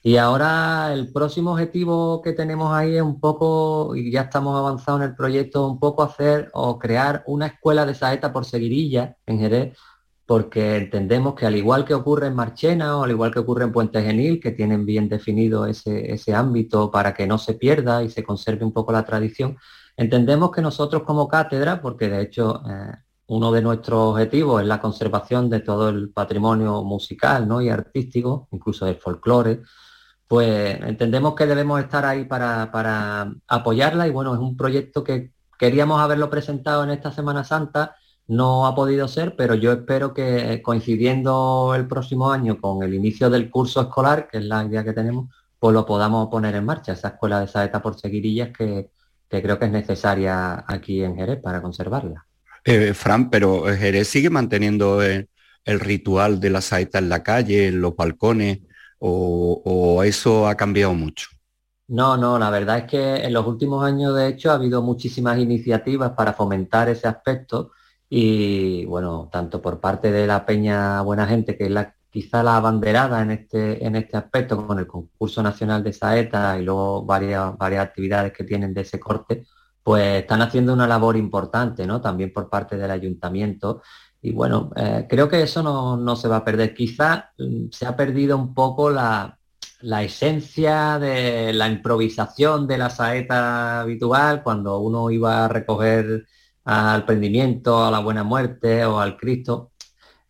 Y 0.02 0.18
ahora 0.18 0.92
el 0.92 1.12
próximo 1.12 1.52
objetivo 1.52 2.22
que 2.22 2.32
tenemos 2.32 2.72
ahí 2.72 2.94
es 2.94 3.02
un 3.02 3.18
poco, 3.18 3.96
y 3.96 4.12
ya 4.12 4.22
estamos 4.22 4.56
avanzados 4.56 5.00
en 5.00 5.08
el 5.08 5.16
proyecto, 5.16 5.68
un 5.68 5.80
poco 5.80 6.04
hacer 6.04 6.48
o 6.54 6.78
crear 6.78 7.24
una 7.26 7.46
escuela 7.48 7.84
de 7.84 7.94
saeta 7.94 8.32
por 8.32 8.44
seguirilla 8.44 9.16
en 9.26 9.40
Jerez, 9.40 9.76
porque 10.24 10.76
entendemos 10.76 11.34
que 11.34 11.46
al 11.46 11.56
igual 11.56 11.84
que 11.84 11.94
ocurre 11.94 12.28
en 12.28 12.36
Marchena 12.36 12.96
o 12.96 13.02
al 13.02 13.10
igual 13.10 13.32
que 13.32 13.40
ocurre 13.40 13.64
en 13.64 13.72
Puente 13.72 14.00
Genil, 14.00 14.38
que 14.40 14.52
tienen 14.52 14.86
bien 14.86 15.08
definido 15.08 15.66
ese, 15.66 16.12
ese 16.12 16.34
ámbito 16.34 16.90
para 16.90 17.12
que 17.12 17.26
no 17.26 17.36
se 17.36 17.54
pierda 17.54 18.04
y 18.04 18.08
se 18.08 18.22
conserve 18.22 18.64
un 18.64 18.72
poco 18.72 18.92
la 18.92 19.04
tradición, 19.04 19.56
Entendemos 19.96 20.50
que 20.50 20.60
nosotros 20.60 21.02
como 21.04 21.26
cátedra, 21.26 21.80
porque 21.80 22.08
de 22.08 22.22
hecho 22.22 22.62
eh, 22.68 22.92
uno 23.28 23.50
de 23.50 23.62
nuestros 23.62 24.12
objetivos 24.12 24.60
es 24.60 24.68
la 24.68 24.80
conservación 24.80 25.48
de 25.48 25.60
todo 25.60 25.88
el 25.88 26.10
patrimonio 26.10 26.82
musical 26.84 27.48
¿no? 27.48 27.62
y 27.62 27.70
artístico, 27.70 28.48
incluso 28.52 28.84
del 28.84 28.96
folclore, 28.96 29.62
pues 30.28 30.80
entendemos 30.82 31.34
que 31.34 31.46
debemos 31.46 31.80
estar 31.80 32.04
ahí 32.04 32.24
para, 32.24 32.70
para 32.70 33.32
apoyarla 33.48 34.06
y 34.06 34.10
bueno, 34.10 34.34
es 34.34 34.40
un 34.40 34.56
proyecto 34.56 35.02
que 35.02 35.32
queríamos 35.58 36.00
haberlo 36.00 36.28
presentado 36.28 36.84
en 36.84 36.90
esta 36.90 37.10
Semana 37.10 37.44
Santa, 37.44 37.96
no 38.26 38.66
ha 38.66 38.74
podido 38.74 39.08
ser, 39.08 39.36
pero 39.36 39.54
yo 39.54 39.72
espero 39.72 40.12
que 40.12 40.60
coincidiendo 40.62 41.74
el 41.74 41.86
próximo 41.86 42.30
año 42.30 42.60
con 42.60 42.82
el 42.82 42.92
inicio 42.92 43.30
del 43.30 43.50
curso 43.50 43.80
escolar, 43.82 44.28
que 44.28 44.38
es 44.38 44.44
la 44.44 44.64
idea 44.64 44.84
que 44.84 44.92
tenemos, 44.92 45.32
pues 45.58 45.72
lo 45.72 45.86
podamos 45.86 46.28
poner 46.28 46.54
en 46.56 46.64
marcha, 46.64 46.92
esa 46.92 47.08
escuela 47.08 47.40
de 47.40 47.48
saeta 47.48 47.80
por 47.80 47.98
seguirillas 47.98 48.50
que, 48.56 48.90
que 49.28 49.42
creo 49.42 49.58
que 49.58 49.66
es 49.66 49.70
necesaria 49.70 50.64
aquí 50.66 51.02
en 51.02 51.16
Jerez 51.16 51.40
para 51.40 51.60
conservarla. 51.60 52.26
Eh, 52.64 52.94
Fran, 52.94 53.30
pero 53.30 53.64
Jerez 53.64 54.08
sigue 54.08 54.30
manteniendo 54.30 55.02
el, 55.02 55.28
ritual 55.64 56.40
de 56.40 56.50
la 56.50 56.60
saeta 56.60 56.98
en 56.98 57.08
la 57.08 57.22
calle, 57.22 57.68
en 57.68 57.80
los 57.80 57.96
balcones, 57.96 58.60
o, 58.98 60.02
eso 60.04 60.48
ha 60.48 60.54
cambiado 60.54 60.94
mucho. 60.94 61.28
No, 61.88 62.16
no, 62.16 62.38
la 62.38 62.50
verdad 62.50 62.78
es 62.78 62.84
que 62.84 63.16
en 63.16 63.32
los 63.32 63.46
últimos 63.46 63.84
años, 63.84 64.14
de 64.16 64.28
hecho, 64.28 64.50
ha 64.50 64.54
habido 64.54 64.82
muchísimas 64.82 65.38
iniciativas 65.38 66.12
para 66.12 66.32
fomentar 66.32 66.88
ese 66.88 67.06
aspecto 67.06 67.72
y, 68.08 68.84
bueno, 68.86 69.28
tanto 69.30 69.60
por 69.62 69.80
parte 69.80 70.10
de 70.10 70.26
la 70.26 70.44
Peña 70.44 71.00
Buena 71.02 71.26
Gente, 71.26 71.56
que 71.56 71.64
es 71.64 71.70
la 71.70 71.94
quizá 72.16 72.42
la 72.42 72.56
abanderada 72.56 73.20
en 73.20 73.30
este, 73.30 73.84
en 73.86 73.94
este 73.94 74.16
aspecto 74.16 74.66
con 74.66 74.78
el 74.78 74.86
concurso 74.86 75.42
nacional 75.42 75.84
de 75.84 75.92
Saeta 75.92 76.58
y 76.58 76.64
luego 76.64 77.04
varias, 77.04 77.58
varias 77.58 77.84
actividades 77.84 78.32
que 78.32 78.42
tienen 78.42 78.72
de 78.72 78.80
ese 78.80 78.98
corte, 78.98 79.44
pues 79.82 80.22
están 80.22 80.40
haciendo 80.40 80.72
una 80.72 80.86
labor 80.86 81.18
importante, 81.18 81.86
¿no? 81.86 82.00
También 82.00 82.32
por 82.32 82.48
parte 82.48 82.78
del 82.78 82.90
ayuntamiento. 82.90 83.82
Y 84.22 84.32
bueno, 84.32 84.70
eh, 84.76 85.06
creo 85.06 85.28
que 85.28 85.42
eso 85.42 85.62
no, 85.62 86.16
se 86.16 86.26
va 86.26 86.36
a 86.36 86.44
perder. 86.44 86.72
Quizá 86.72 87.32
mm, 87.36 87.66
se 87.70 87.84
ha 87.84 87.94
perdido 87.94 88.38
un 88.38 88.54
poco 88.54 88.88
la, 88.90 89.38
la 89.82 90.02
esencia 90.02 90.98
de 90.98 91.52
la 91.52 91.68
improvisación 91.68 92.66
de 92.66 92.78
la 92.78 92.88
saeta 92.88 93.82
habitual, 93.82 94.42
cuando 94.42 94.78
uno 94.78 95.10
iba 95.10 95.44
a 95.44 95.48
recoger 95.48 96.24
al 96.64 97.04
prendimiento, 97.04 97.84
a 97.84 97.90
la 97.90 97.98
buena 97.98 98.24
muerte 98.24 98.86
o 98.86 99.00
al 99.00 99.18
Cristo, 99.18 99.72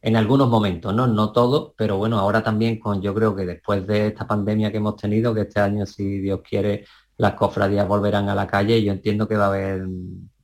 en 0.06 0.14
algunos 0.14 0.48
momentos, 0.48 0.94
¿no? 0.94 1.08
No 1.08 1.32
todo, 1.32 1.74
pero 1.76 1.96
bueno, 1.96 2.16
ahora 2.20 2.40
también 2.40 2.78
con, 2.78 3.02
yo 3.02 3.12
creo 3.12 3.34
que 3.34 3.44
después 3.44 3.84
de 3.88 4.06
esta 4.06 4.24
pandemia 4.24 4.70
que 4.70 4.76
hemos 4.76 4.94
tenido, 4.94 5.34
que 5.34 5.40
este 5.40 5.58
año, 5.58 5.84
si 5.84 6.20
Dios 6.20 6.42
quiere, 6.48 6.84
las 7.16 7.34
cofradías 7.34 7.88
volverán 7.88 8.28
a 8.28 8.34
la 8.36 8.46
calle, 8.46 8.80
yo 8.84 8.92
entiendo 8.92 9.26
que 9.26 9.36
va 9.36 9.46
a 9.46 9.48
haber, 9.48 9.84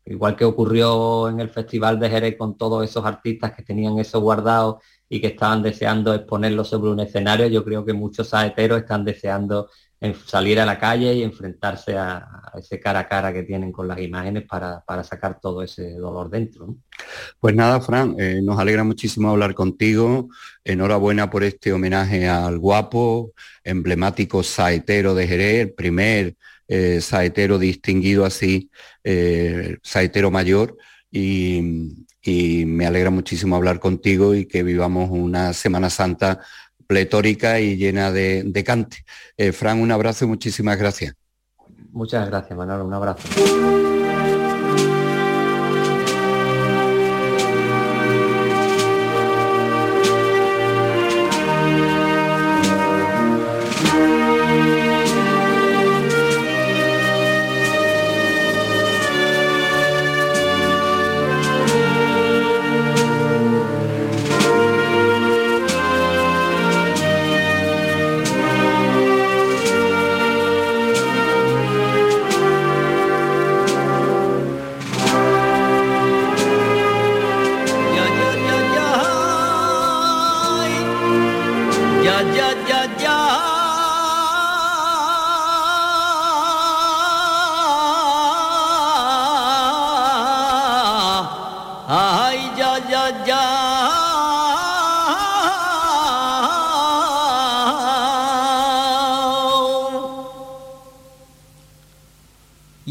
igual 0.04 0.34
que 0.34 0.44
ocurrió 0.44 1.28
en 1.28 1.38
el 1.38 1.48
Festival 1.48 2.00
de 2.00 2.10
Jerez 2.10 2.36
con 2.36 2.56
todos 2.58 2.82
esos 2.82 3.04
artistas 3.04 3.52
que 3.52 3.62
tenían 3.62 4.00
eso 4.00 4.20
guardado 4.20 4.80
y 5.08 5.20
que 5.20 5.28
estaban 5.28 5.62
deseando 5.62 6.12
exponerlo 6.12 6.64
sobre 6.64 6.90
un 6.90 6.98
escenario, 6.98 7.46
yo 7.46 7.64
creo 7.64 7.84
que 7.84 7.92
muchos 7.92 8.30
saeteros 8.30 8.80
están 8.80 9.04
deseando 9.04 9.68
salir 10.26 10.58
a 10.60 10.66
la 10.66 10.78
calle 10.78 11.14
y 11.14 11.22
enfrentarse 11.22 11.96
a, 11.96 12.42
ese 12.58 12.80
cara 12.80 13.00
a 13.00 13.08
cara 13.08 13.32
que 13.32 13.44
tienen 13.44 13.72
con 13.72 13.88
las 13.88 13.98
imágenes 14.00 14.44
para, 14.46 14.82
sacar 15.04 15.40
todo 15.40 15.62
ese 15.62 15.94
dolor 15.94 16.28
dentro. 16.28 16.76
Pues 17.40 17.54
nada, 17.54 17.80
Fran, 17.80 18.16
eh, 18.18 18.40
nos 18.42 18.58
alegra 18.58 18.84
muchísimo 18.84 19.30
hablar 19.30 19.54
contigo. 19.54 20.28
Enhorabuena 20.64 21.30
por 21.30 21.44
este 21.44 21.72
homenaje 21.72 22.28
al 22.28 22.58
guapo, 22.58 23.32
emblemático 23.64 24.42
saetero 24.42 25.14
de 25.14 25.26
Jerez, 25.26 25.72
primer 25.74 26.36
eh, 26.68 27.00
saetero 27.00 27.58
distinguido 27.58 28.24
así, 28.24 28.70
eh, 29.04 29.76
saetero 29.82 30.30
mayor. 30.30 30.76
Y, 31.10 31.90
me 32.24 32.86
alegra 32.86 33.10
muchísimo 33.10 33.56
hablar 33.56 33.80
contigo 33.80 34.34
y 34.34 34.46
que 34.46 34.62
vivamos 34.62 35.10
una 35.10 35.52
Semana 35.52 35.90
Santa 35.90 36.40
pletórica 36.92 37.58
y 37.58 37.76
llena 37.76 38.12
de, 38.12 38.64
cante. 38.66 38.98
Fran, 39.52 39.80
un 39.80 39.90
abrazo 39.90 40.26
y 40.26 40.28
muchísimas 40.28 40.78
gracias. 40.78 41.14
Muchas 41.90 42.28
gracias, 42.28 42.56
Manuel. 42.56 42.82
Un 42.82 42.92
abrazo. 42.92 43.28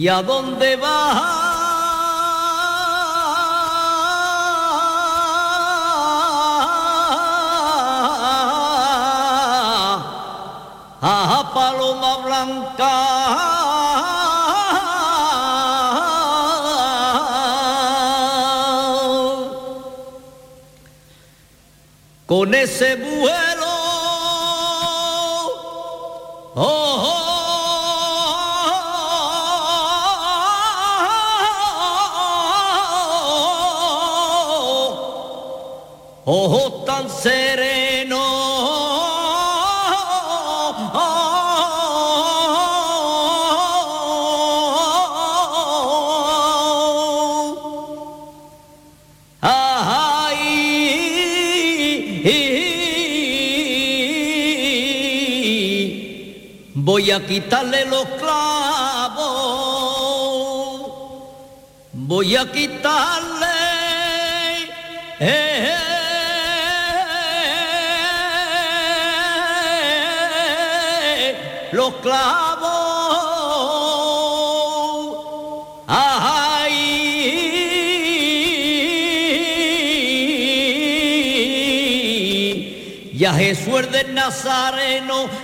¿Y 0.01 0.07
a 0.07 0.23
dónde 0.23 0.77
vas? 0.77 1.21
A 11.03 11.51
Paloma 11.53 12.17
Blanca. 12.25 12.95
Con 22.25 22.55
ese 22.55 22.95
ojos 36.25 36.85
tan 36.85 37.09
sereno. 37.09 38.19
Ay, 49.43 50.41
voy 56.75 57.09
a 57.11 57.25
quitarle 57.25 57.85
los 57.85 58.05
clavos, 58.05 59.31
voy 61.93 62.35
a 62.35 62.51
quitarle. 62.51 62.80
Los 71.71 71.93
clavos. 71.95 72.71
Ay, 75.87 76.71
y 83.13 83.25
a 83.25 83.33
Jesús 83.33 83.91
del 83.91 84.13
Nazareno. 84.13 85.40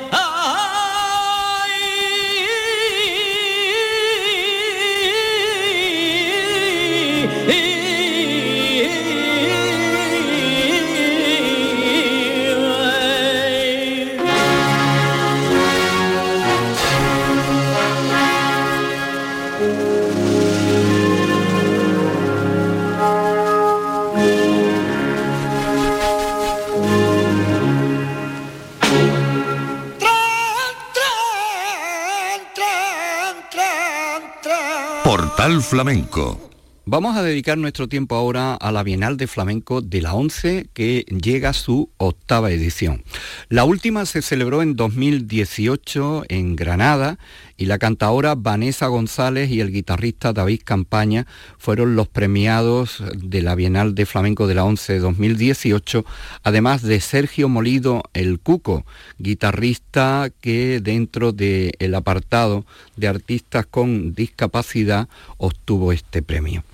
Flamenco. 35.61 36.49
Vamos 36.85 37.15
a 37.15 37.21
dedicar 37.21 37.57
nuestro 37.57 37.87
tiempo 37.87 38.15
ahora 38.15 38.55
a 38.55 38.71
la 38.71 38.83
Bienal 38.83 39.17
de 39.17 39.27
Flamenco 39.27 39.81
de 39.81 40.01
la 40.01 40.13
11 40.13 40.69
que 40.73 41.05
llega 41.09 41.49
a 41.49 41.53
su 41.53 41.91
octava 41.97 42.51
edición. 42.51 43.03
La 43.49 43.63
última 43.63 44.05
se 44.05 44.21
celebró 44.21 44.61
en 44.61 44.75
2018 44.75 46.25
en 46.27 46.57
Granada 46.57 47.17
y 47.55 47.67
la 47.67 47.77
cantadora 47.77 48.35
Vanessa 48.35 48.87
González 48.87 49.49
y 49.49 49.61
el 49.61 49.71
guitarrista 49.71 50.33
David 50.33 50.63
Campaña 50.65 51.27
fueron 51.57 51.95
los 51.95 52.09
premiados 52.09 53.01
de 53.15 53.41
la 53.41 53.55
Bienal 53.55 53.95
de 53.95 54.05
Flamenco 54.05 54.47
de 54.47 54.55
la 54.55 54.65
11 54.65 54.99
2018, 54.99 56.03
además 56.43 56.81
de 56.81 56.99
Sergio 56.99 57.47
Molido 57.47 58.03
el 58.13 58.41
Cuco, 58.41 58.85
guitarrista 59.17 60.29
que 60.41 60.81
dentro 60.81 61.31
del 61.31 61.95
apartado 61.95 62.65
de 62.97 63.07
artistas 63.07 63.65
con 63.65 64.13
discapacidad 64.13 65.07
obtuvo 65.37 65.93
este 65.93 66.21
premio. 66.21 66.65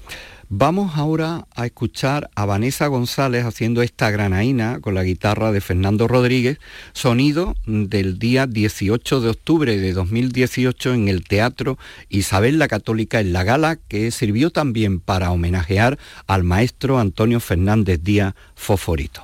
Vamos 0.55 0.91
ahora 0.97 1.47
a 1.55 1.65
escuchar 1.65 2.29
a 2.35 2.45
Vanessa 2.45 2.85
González 2.85 3.43
haciendo 3.43 3.81
esta 3.81 4.11
granaína 4.11 4.81
con 4.81 4.93
la 4.93 5.03
guitarra 5.03 5.51
de 5.51 5.61
Fernando 5.61 6.07
Rodríguez, 6.07 6.59
sonido 6.93 7.55
del 7.65 8.19
día 8.19 8.45
18 8.45 9.21
de 9.21 9.29
octubre 9.29 9.79
de 9.79 9.93
2018 9.93 10.93
en 10.93 11.07
el 11.07 11.23
Teatro 11.23 11.79
Isabel 12.07 12.59
la 12.59 12.67
Católica 12.67 13.19
en 13.19 13.33
la 13.33 13.43
Gala, 13.43 13.77
que 13.77 14.11
sirvió 14.11 14.51
también 14.51 14.99
para 14.99 15.31
homenajear 15.31 15.97
al 16.27 16.43
maestro 16.43 16.99
Antonio 16.99 17.39
Fernández 17.39 18.01
Díaz 18.03 18.35
Foforito. 18.53 19.23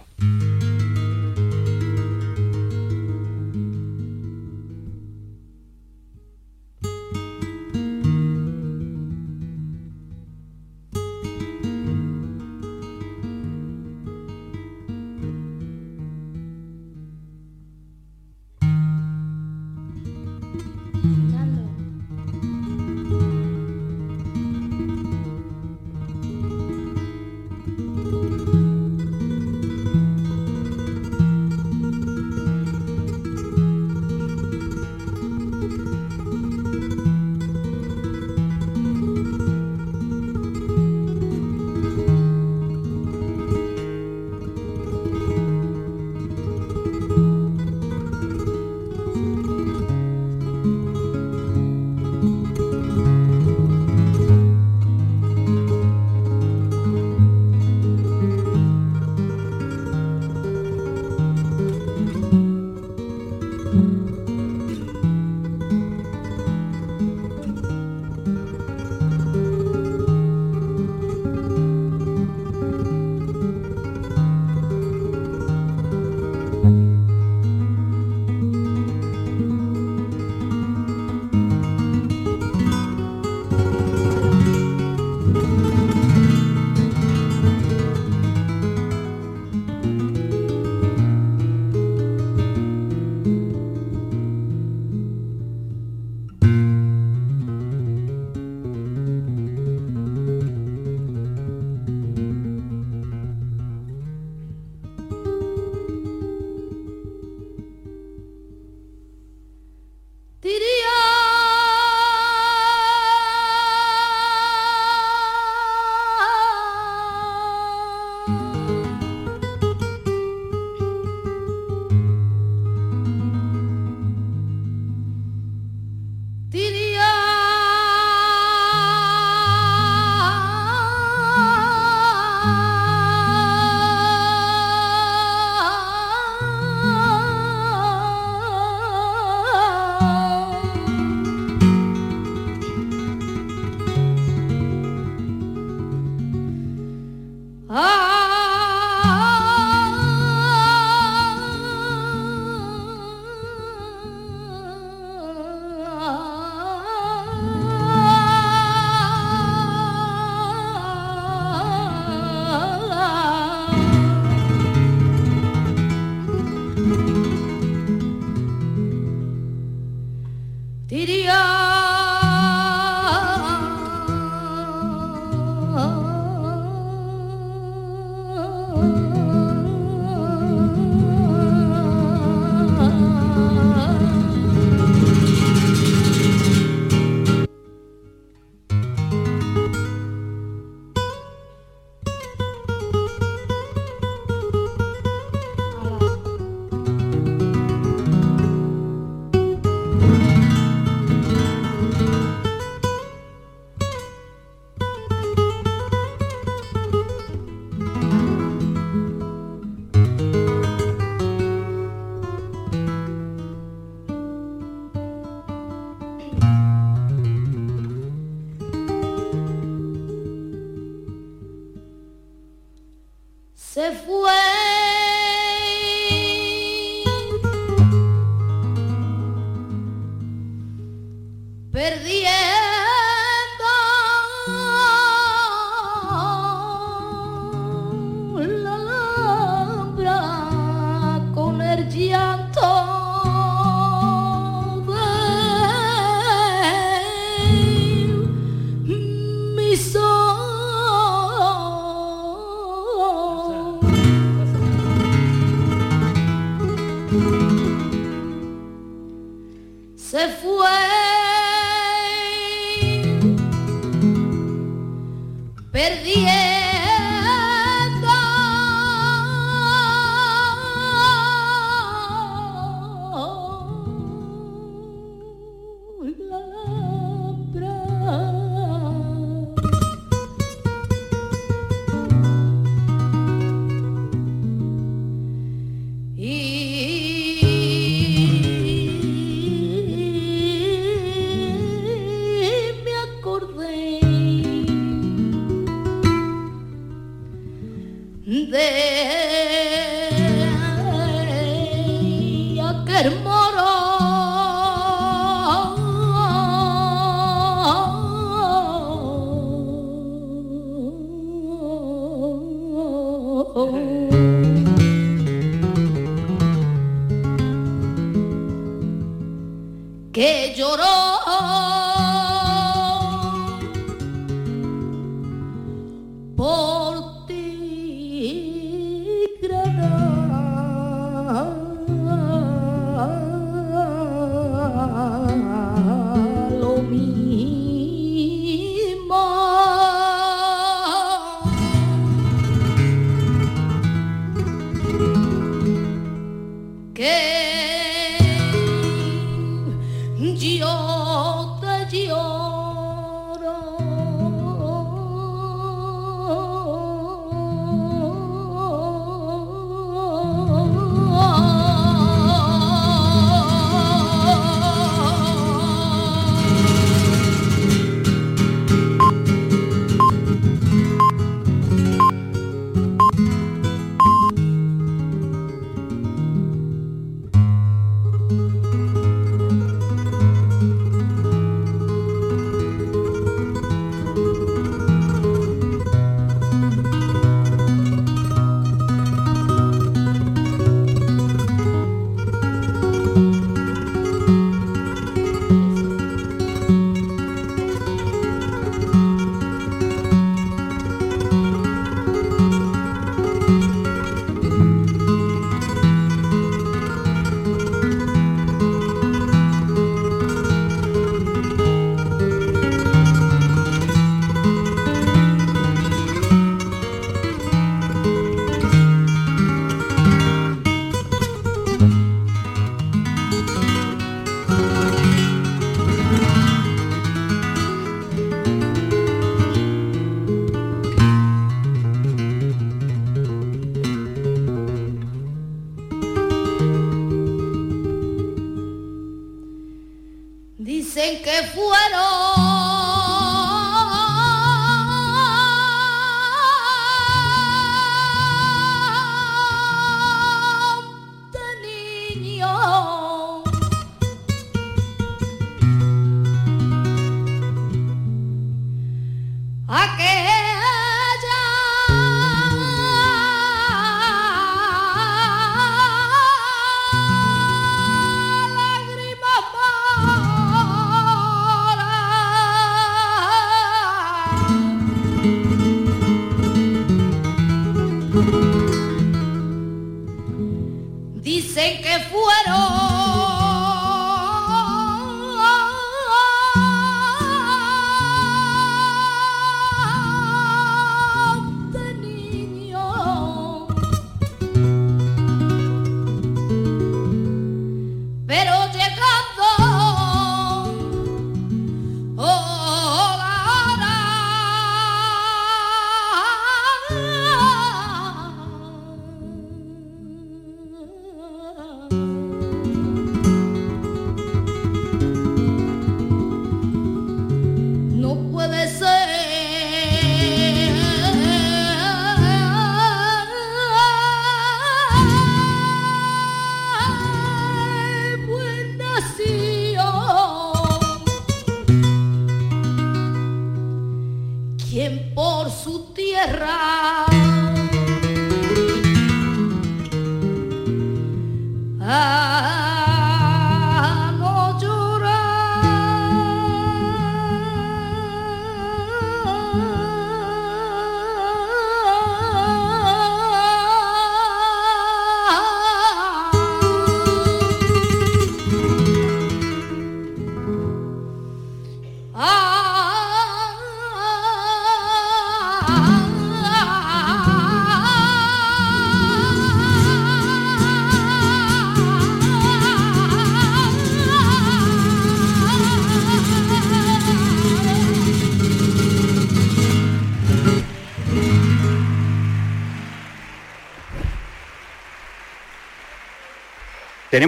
Que 320.19 320.53
lloró 320.53 321.18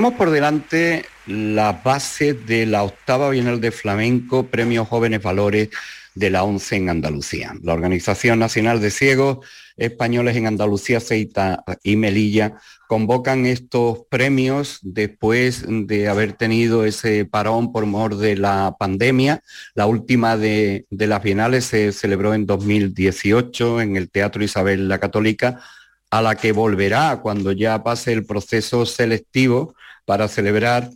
Tenemos 0.02 0.18
por 0.18 0.32
delante 0.32 1.06
la 1.28 1.74
base 1.74 2.34
de 2.34 2.66
la 2.66 2.82
octava 2.82 3.30
Bienal 3.30 3.62
de 3.62 3.70
Flamenco, 3.70 4.48
Premio 4.48 4.84
Jóvenes 4.84 5.22
Valores 5.22 5.70
de 6.16 6.32
la 6.32 6.44
ONCE 6.44 6.78
en 6.78 6.90
Andalucía. 6.90 7.54
La 7.62 7.76
Organización 7.76 8.40
Nacional 8.40 8.82
de 8.82 8.90
Ciegos 8.90 9.46
Españoles 9.78 10.36
en 10.36 10.48
Andalucía, 10.48 11.02
Ceita 11.02 11.64
y 11.84 11.98
Melilla 11.98 12.56
convocan 12.88 13.46
estos 13.46 14.00
premios 14.10 14.80
después 14.82 15.66
de 15.68 16.08
haber 16.08 16.34
tenido 16.34 16.84
ese 16.84 17.26
parón 17.26 17.72
por 17.72 17.86
mor 17.86 18.18
de 18.18 18.38
la 18.38 18.78
pandemia. 18.80 19.44
La 19.76 19.86
última 19.86 20.36
de, 20.36 20.88
de 20.90 21.06
las 21.06 21.22
bienales 21.22 21.66
se 21.66 21.92
celebró 21.92 22.34
en 22.34 22.48
2018 22.48 23.82
en 23.82 23.98
el 23.98 24.10
Teatro 24.10 24.44
Isabel 24.44 24.90
la 24.90 24.98
Católica 24.98 25.62
a 26.10 26.24
la 26.24 26.34
que 26.34 26.54
volverá 26.54 27.20
cuando 27.22 27.52
ya 27.52 27.84
pase 27.84 28.14
el 28.14 28.26
proceso 28.26 28.88
selectivo 28.88 29.76
para 30.12 30.28
celebrar 30.28 30.90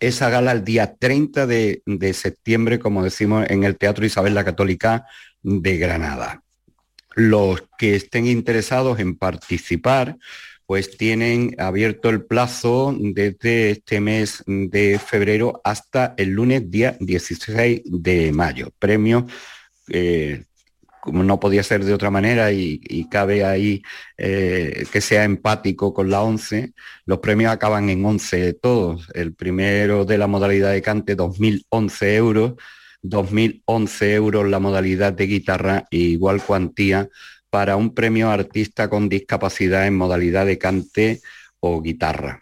esa 0.00 0.28
gala 0.28 0.50
el 0.50 0.64
día 0.64 0.96
30 0.96 1.46
de, 1.46 1.80
de, 1.86 2.12
septiembre, 2.12 2.80
como 2.80 3.04
decimos, 3.04 3.46
en 3.48 3.62
el 3.62 3.78
Teatro 3.78 4.04
Isabel 4.04 4.34
la 4.34 4.44
Católica 4.44 5.06
de 5.44 5.78
Granada. 5.78 6.42
Los 7.14 7.62
que 7.78 7.94
estén 7.94 8.26
interesados 8.26 8.98
en 8.98 9.16
participar, 9.16 10.16
pues 10.66 10.96
tienen 10.96 11.54
abierto 11.56 12.10
el 12.10 12.24
plazo 12.24 12.92
desde 12.98 13.70
este 13.70 14.00
mes 14.00 14.42
de 14.44 14.98
febrero 14.98 15.60
hasta 15.62 16.14
el 16.16 16.30
lunes 16.30 16.68
día 16.68 16.96
16 16.98 17.82
de 17.84 18.32
mayo. 18.32 18.72
Premio 18.76 19.24
eh, 19.86 20.46
como 21.02 21.24
no 21.24 21.40
podía 21.40 21.64
ser 21.64 21.84
de 21.84 21.94
otra 21.94 22.10
manera 22.12 22.52
y, 22.52 23.08
cabe 23.10 23.44
ahí 23.44 23.82
eh, 24.16 24.86
que 24.92 25.00
sea 25.00 25.24
empático 25.24 25.92
con 25.92 26.10
la 26.10 26.22
11, 26.22 26.74
los 27.06 27.18
premios 27.18 27.50
acaban 27.50 27.90
en 27.90 28.04
11 28.04 28.52
todos. 28.54 29.08
El 29.12 29.34
primero 29.34 30.04
de 30.04 30.16
la 30.16 30.28
modalidad 30.28 30.70
de 30.70 30.80
cante, 30.80 31.16
2.011 31.16 32.14
euros, 32.14 32.52
2.011 33.02 34.12
euros 34.12 34.48
la 34.48 34.60
modalidad 34.60 35.12
de 35.12 35.26
guitarra 35.26 35.84
y 35.90 36.12
igual 36.12 36.40
cuantía 36.40 37.08
para 37.50 37.74
un 37.74 37.94
premio 37.94 38.30
artista 38.30 38.88
con 38.88 39.08
discapacidad 39.08 39.88
en 39.88 39.96
modalidad 39.96 40.46
de 40.46 40.58
cante 40.58 41.20
o 41.58 41.82
guitarra. 41.82 42.41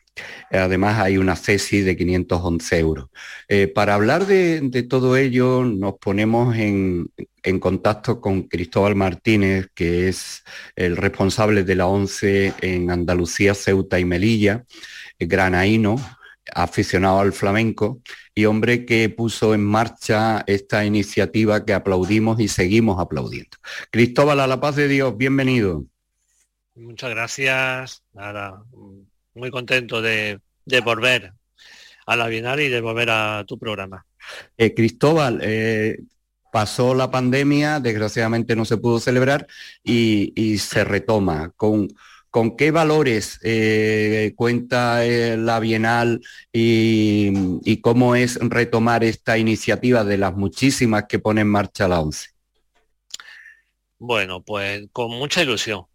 Además 0.51 0.99
hay 0.99 1.17
una 1.17 1.37
CESI 1.37 1.83
de 1.83 1.97
511 1.97 2.79
euros. 2.79 3.09
Eh, 3.49 3.69
para 3.69 3.95
hablar 3.95 4.27
de, 4.27 4.61
todo 4.89 5.17
ello 5.17 5.65
nos 5.65 5.95
ponemos 5.99 6.57
en, 6.57 7.11
en, 7.43 7.61
contacto 7.61 8.21
con 8.21 8.43
Cristóbal 8.45 8.97
Martínez, 8.97 9.69
que 9.75 10.09
es 10.09 10.43
el 10.77 10.97
responsable 10.97 11.63
de 11.63 11.75
la 11.77 11.87
ONCE 11.87 12.53
en 12.61 12.91
Andalucía, 12.91 13.55
Ceuta 13.55 14.01
y 14.01 14.05
Melilla, 14.05 14.65
granaíno, 15.19 15.97
aficionado 16.55 17.21
al 17.21 17.33
flamenco 17.33 18.01
y 18.35 18.45
hombre 18.45 18.85
que 18.85 19.09
puso 19.09 19.55
en 19.55 19.65
marcha 19.65 20.43
esta 20.47 20.85
iniciativa 20.85 21.65
que 21.65 21.75
aplaudimos 21.75 22.41
y 22.41 22.49
seguimos 22.49 23.01
aplaudiendo. 23.01 23.57
Cristóbal, 23.91 24.41
a 24.41 24.47
la 24.47 24.61
paz 24.61 24.77
de 24.77 24.89
Dios, 24.89 25.17
bienvenido. 25.17 25.85
Muchas 26.75 27.11
gracias. 27.11 28.03
Nada, 28.13 28.65
muy 29.35 29.51
contento 29.51 30.03
de, 30.03 30.41
de, 30.65 30.81
volver 30.81 31.33
a 32.07 32.17
la 32.17 32.29
Bienal 32.29 32.61
y 32.61 32.69
de 32.69 32.81
volver 32.81 33.11
a 33.11 33.45
tu 33.47 33.59
programa. 33.59 34.05
Eh, 34.57 34.75
Cristóbal, 34.75 35.41
eh, 35.43 35.99
pasó 36.53 36.95
la 36.95 37.11
pandemia, 37.11 37.81
desgraciadamente 37.81 38.57
no 38.57 38.65
se 38.65 38.77
pudo 38.77 39.01
celebrar 39.01 39.47
y, 39.85 40.33
y 40.35 40.59
se 40.59 40.85
retoma. 40.85 41.53
¿Con, 41.57 41.89
con 42.31 42.57
qué 42.57 42.71
valores 42.71 43.41
eh, 43.43 44.33
cuenta 44.37 45.03
la 45.05 45.59
Bienal 45.61 46.21
y, 46.53 47.33
y, 47.65 47.81
cómo 47.81 48.15
es 48.15 48.39
retomar 48.41 49.03
esta 49.03 49.37
iniciativa 49.37 50.05
de 50.05 50.19
las 50.19 50.35
muchísimas 50.37 51.05
que 51.09 51.19
pone 51.19 51.41
en 51.41 51.49
marcha 51.49 51.89
la 51.89 52.01
ONCE? 52.01 52.31
Bueno, 53.99 54.43
pues 54.43 54.89
con 54.93 55.11
mucha 55.11 55.43
ilusión. 55.43 55.87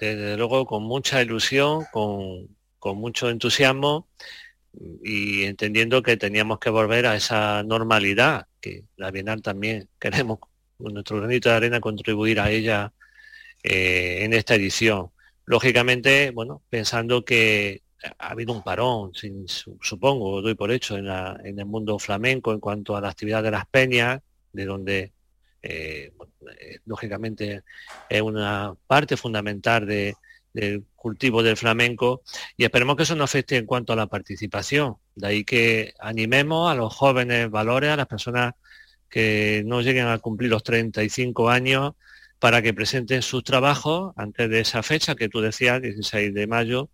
Desde 0.00 0.36
luego 0.36 0.66
con 0.66 0.82
mucha 0.84 1.22
ilusión, 1.22 1.84
con, 1.92 2.57
con 2.78 2.98
mucho 2.98 3.28
entusiasmo 3.30 4.08
y 5.02 5.44
entendiendo 5.44 6.02
que 6.02 6.16
teníamos 6.16 6.58
que 6.58 6.70
volver 6.70 7.06
a 7.06 7.16
esa 7.16 7.62
normalidad, 7.62 8.46
que 8.60 8.84
la 8.96 9.10
Bienal 9.10 9.42
también 9.42 9.88
queremos 9.98 10.38
con 10.38 10.94
nuestro 10.94 11.18
granito 11.18 11.48
de 11.48 11.56
arena 11.56 11.80
contribuir 11.80 12.40
a 12.40 12.50
ella 12.50 12.92
eh, 13.62 14.18
en 14.22 14.32
esta 14.34 14.54
edición. 14.54 15.10
Lógicamente, 15.44 16.30
bueno, 16.30 16.62
pensando 16.68 17.24
que 17.24 17.82
ha 18.18 18.30
habido 18.30 18.52
un 18.52 18.62
parón, 18.62 19.12
supongo, 19.80 20.40
doy 20.40 20.54
por 20.54 20.70
hecho, 20.70 20.96
en, 20.96 21.06
la, 21.06 21.40
en, 21.42 21.58
el 21.58 21.66
mundo 21.66 21.98
flamenco 21.98 22.52
en 22.52 22.60
cuanto 22.60 22.96
a 22.96 23.00
la 23.00 23.08
actividad 23.08 23.42
de 23.42 23.50
las 23.50 23.66
peñas, 23.66 24.20
de 24.52 24.64
donde 24.64 25.12
eh, 25.62 26.12
lógicamente 26.84 27.62
es 28.08 28.22
una 28.22 28.74
parte 28.86 29.16
fundamental 29.16 29.86
de, 29.86 30.14
del 30.60 30.84
cultivo 30.96 31.42
del 31.42 31.56
flamenco 31.56 32.22
y 32.56 32.64
esperemos 32.64 32.96
que 32.96 33.04
eso 33.04 33.14
no 33.14 33.24
afecte 33.24 33.56
en 33.56 33.66
cuanto 33.66 33.92
a 33.92 33.96
la 33.96 34.06
participación. 34.06 34.96
De 35.14 35.28
ahí 35.28 35.44
que 35.44 35.94
animemos 36.00 36.70
a 36.70 36.74
los 36.74 36.94
jóvenes 36.94 37.50
valores, 37.50 37.90
a 37.90 37.96
las 37.96 38.06
personas 38.06 38.54
que 39.08 39.62
no 39.66 39.80
lleguen 39.80 40.06
a 40.06 40.18
cumplir 40.18 40.50
los 40.50 40.62
35 40.62 41.50
años 41.50 41.92
para 42.38 42.62
que 42.62 42.74
presenten 42.74 43.22
sus 43.22 43.42
trabajos 43.42 44.12
antes 44.16 44.48
de 44.50 44.60
esa 44.60 44.82
fecha 44.82 45.16
que 45.16 45.28
tú 45.28 45.40
decías, 45.40 45.82
16 45.82 46.32
de 46.34 46.46
mayo, 46.46 46.90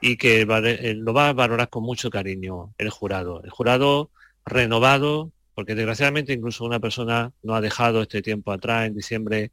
y 0.00 0.16
que 0.16 0.42
eh, 0.42 0.94
lo 0.94 1.14
va 1.14 1.28
a 1.28 1.32
valorar 1.32 1.70
con 1.70 1.84
mucho 1.84 2.10
cariño 2.10 2.74
el 2.78 2.90
jurado. 2.90 3.42
El 3.42 3.50
jurado 3.50 4.10
renovado, 4.44 5.32
porque 5.54 5.74
desgraciadamente 5.74 6.32
incluso 6.32 6.64
una 6.64 6.80
persona 6.80 7.32
no 7.42 7.54
ha 7.54 7.60
dejado 7.60 8.02
este 8.02 8.20
tiempo 8.20 8.52
atrás 8.52 8.86
en 8.86 8.94
diciembre 8.94 9.52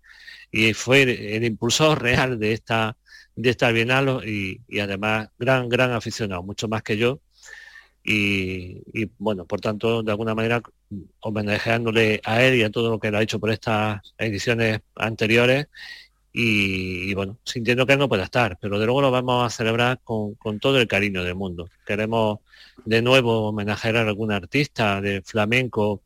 y 0.51 0.73
fue 0.73 1.03
el 1.03 1.45
impulsor 1.45 2.01
real 2.01 2.39
de 2.39 2.53
esta 2.53 2.97
de 3.35 3.49
esta 3.49 3.71
Bienal 3.71 4.21
y, 4.27 4.61
y, 4.67 4.79
además 4.79 5.29
gran, 5.37 5.69
gran 5.69 5.91
aficionado, 5.91 6.43
mucho 6.43 6.67
más 6.67 6.83
que 6.83 6.97
yo. 6.97 7.19
Y, 8.03 8.81
y, 8.93 9.09
bueno, 9.19 9.45
por 9.45 9.61
tanto, 9.61 10.03
de 10.03 10.11
alguna 10.11 10.33
manera, 10.33 10.61
homenajeándole 11.19 12.21
a 12.23 12.43
él 12.43 12.55
y 12.55 12.63
a 12.63 12.71
todo 12.71 12.89
lo 12.89 12.99
que 12.99 13.09
él 13.09 13.15
ha 13.15 13.21
hecho 13.21 13.39
por 13.39 13.51
estas 13.51 14.01
ediciones 14.17 14.81
anteriores 14.95 15.67
y, 16.33 17.13
bueno, 17.13 17.37
sintiendo 17.43 17.85
que 17.85 17.93
él 17.93 17.99
no 17.99 18.09
puede 18.09 18.23
estar, 18.23 18.57
pero 18.61 18.79
de 18.79 18.85
luego 18.85 19.01
lo 19.01 19.11
vamos 19.11 19.45
a 19.45 19.55
celebrar 19.55 19.99
con, 20.03 20.35
con 20.35 20.59
todo 20.59 20.79
el 20.79 20.87
cariño 20.87 21.23
del 21.23 21.35
mundo. 21.35 21.69
Queremos 21.85 22.39
de 22.85 23.01
nuevo 23.01 23.49
homenajear 23.49 23.97
a 23.97 24.01
algún 24.01 24.31
artista 24.31 25.01
de 25.01 25.21
flamenco 25.21 26.03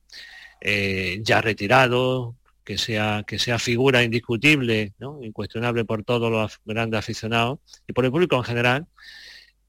eh, 0.61 1.19
ya 1.21 1.41
retirado, 1.41 2.35
que 2.65 2.77
sea, 2.77 3.23
que 3.25 3.39
sea 3.39 3.59
figura 3.59 4.03
indiscutible, 4.03 4.93
¿no? 4.97 5.23
incuestionable 5.23 5.85
por 5.85 6.03
todos 6.03 6.31
los 6.31 6.59
grandes 6.65 6.99
aficionados 6.99 7.59
y 7.87 7.93
por 7.93 8.05
el 8.05 8.11
público 8.11 8.35
en 8.35 8.43
general. 8.43 8.87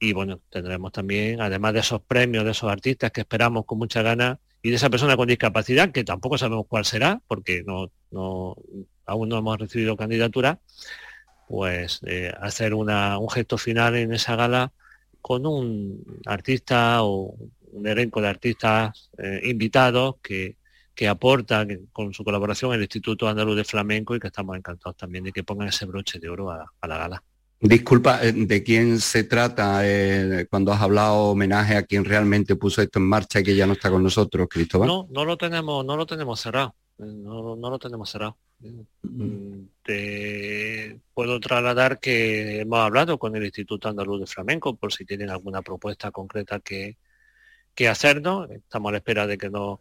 Y 0.01 0.13
bueno, 0.13 0.41
tendremos 0.51 0.93
también, 0.93 1.41
además 1.41 1.75
de 1.75 1.81
esos 1.81 2.03
premios 2.03 2.45
de 2.45 2.51
esos 2.53 2.71
artistas 2.71 3.13
que 3.13 3.21
esperamos 3.21 3.67
con 3.67 3.79
mucha 3.79 4.03
gana 4.03 4.41
y 4.63 4.71
de 4.71 4.77
esa 4.77 4.91
persona 4.91 5.17
con 5.17 5.29
discapacidad, 5.29 5.93
que 5.93 6.05
tampoco 6.05 6.39
sabemos 6.39 6.67
cuál 6.69 6.85
será, 6.85 7.21
porque 7.29 7.63
no, 7.65 7.91
no 8.11 8.57
aún 9.05 9.29
no 9.29 9.39
hemos 9.39 9.59
recibido 9.59 9.97
candidatura, 9.97 10.61
pues 11.49 12.01
eh, 12.07 12.33
hacer 12.41 12.75
una, 12.75 13.19
un 13.19 13.31
gesto 13.31 13.59
final 13.59 13.95
en 13.97 14.13
esa 14.13 14.37
gala 14.37 14.73
con 15.21 15.47
un 15.47 16.21
artista 16.25 17.03
o 17.03 17.37
un 17.73 17.87
elenco 17.87 18.21
de 18.21 18.29
artistas 18.29 19.11
eh, 19.19 19.43
invitados 19.45 20.17
que, 20.23 20.57
que 20.97 21.07
aporta 21.07 21.67
con 21.93 22.15
su 22.15 22.25
colaboración 22.25 22.73
el 22.73 22.81
Instituto 22.81 23.29
Andaluz 23.29 23.55
de 23.55 23.65
Flamenco 23.65 24.17
y 24.17 24.19
que 24.19 24.29
estamos 24.29 24.57
encantados 24.57 24.97
también 24.97 25.25
de 25.25 25.31
que 25.31 25.45
pongan 25.45 25.69
ese 25.69 25.85
broche 25.85 26.19
de 26.19 26.31
oro 26.31 26.51
a, 26.51 26.67
la 26.89 26.97
gala. 26.97 27.23
Disculpa, 27.61 28.25
eh, 28.25 28.33
¿de 28.33 28.63
quién 28.63 28.99
se 28.99 29.25
trata 29.25 29.81
eh, 29.85 30.47
cuando 30.49 30.73
has 30.73 30.81
hablado 30.81 31.27
homenaje 31.27 31.77
a 31.77 31.83
quien 31.83 32.05
realmente 32.05 32.57
puso 32.57 32.81
esto 32.81 32.99
en 32.99 33.09
marcha 33.09 33.41
y 33.41 33.43
que 33.43 33.55
ya 33.55 33.67
no 33.67 33.75
está 33.75 33.91
con 33.91 34.03
nosotros, 34.03 34.49
Cristóbal? 34.49 34.89
No, 34.89 35.07
no 35.11 35.27
lo 35.27 35.37
tenemos, 35.37 35.85
no 35.85 35.97
lo 35.97 36.07
tenemos 36.07 36.41
cerrado. 36.41 36.75
No, 36.97 37.57
no 37.57 37.69
lo 37.69 37.79
tenemos 37.79 38.11
cerrado. 38.11 38.39
Mm, 39.03 39.67
te 39.83 40.99
puedo 41.13 41.39
trasladar 41.41 42.01
que 42.01 42.61
hemos 42.61 42.79
hablado 42.79 43.19
con 43.19 43.37
el 43.37 43.45
Instituto 43.45 43.91
Andaluz 43.91 44.21
de 44.21 44.27
Flamenco 44.27 44.77
por 44.77 44.95
si 44.95 45.05
tienen 45.05 45.29
alguna 45.29 45.61
propuesta 45.61 46.11
concreta 46.11 46.61
que, 46.61 46.97
que 47.75 47.89
hacernos. 47.89 48.51
Estamos 48.51 48.89
a 48.89 48.93
la 48.93 48.99
espera 48.99 49.27
de 49.27 49.37
que 49.37 49.51
nos, 49.51 49.81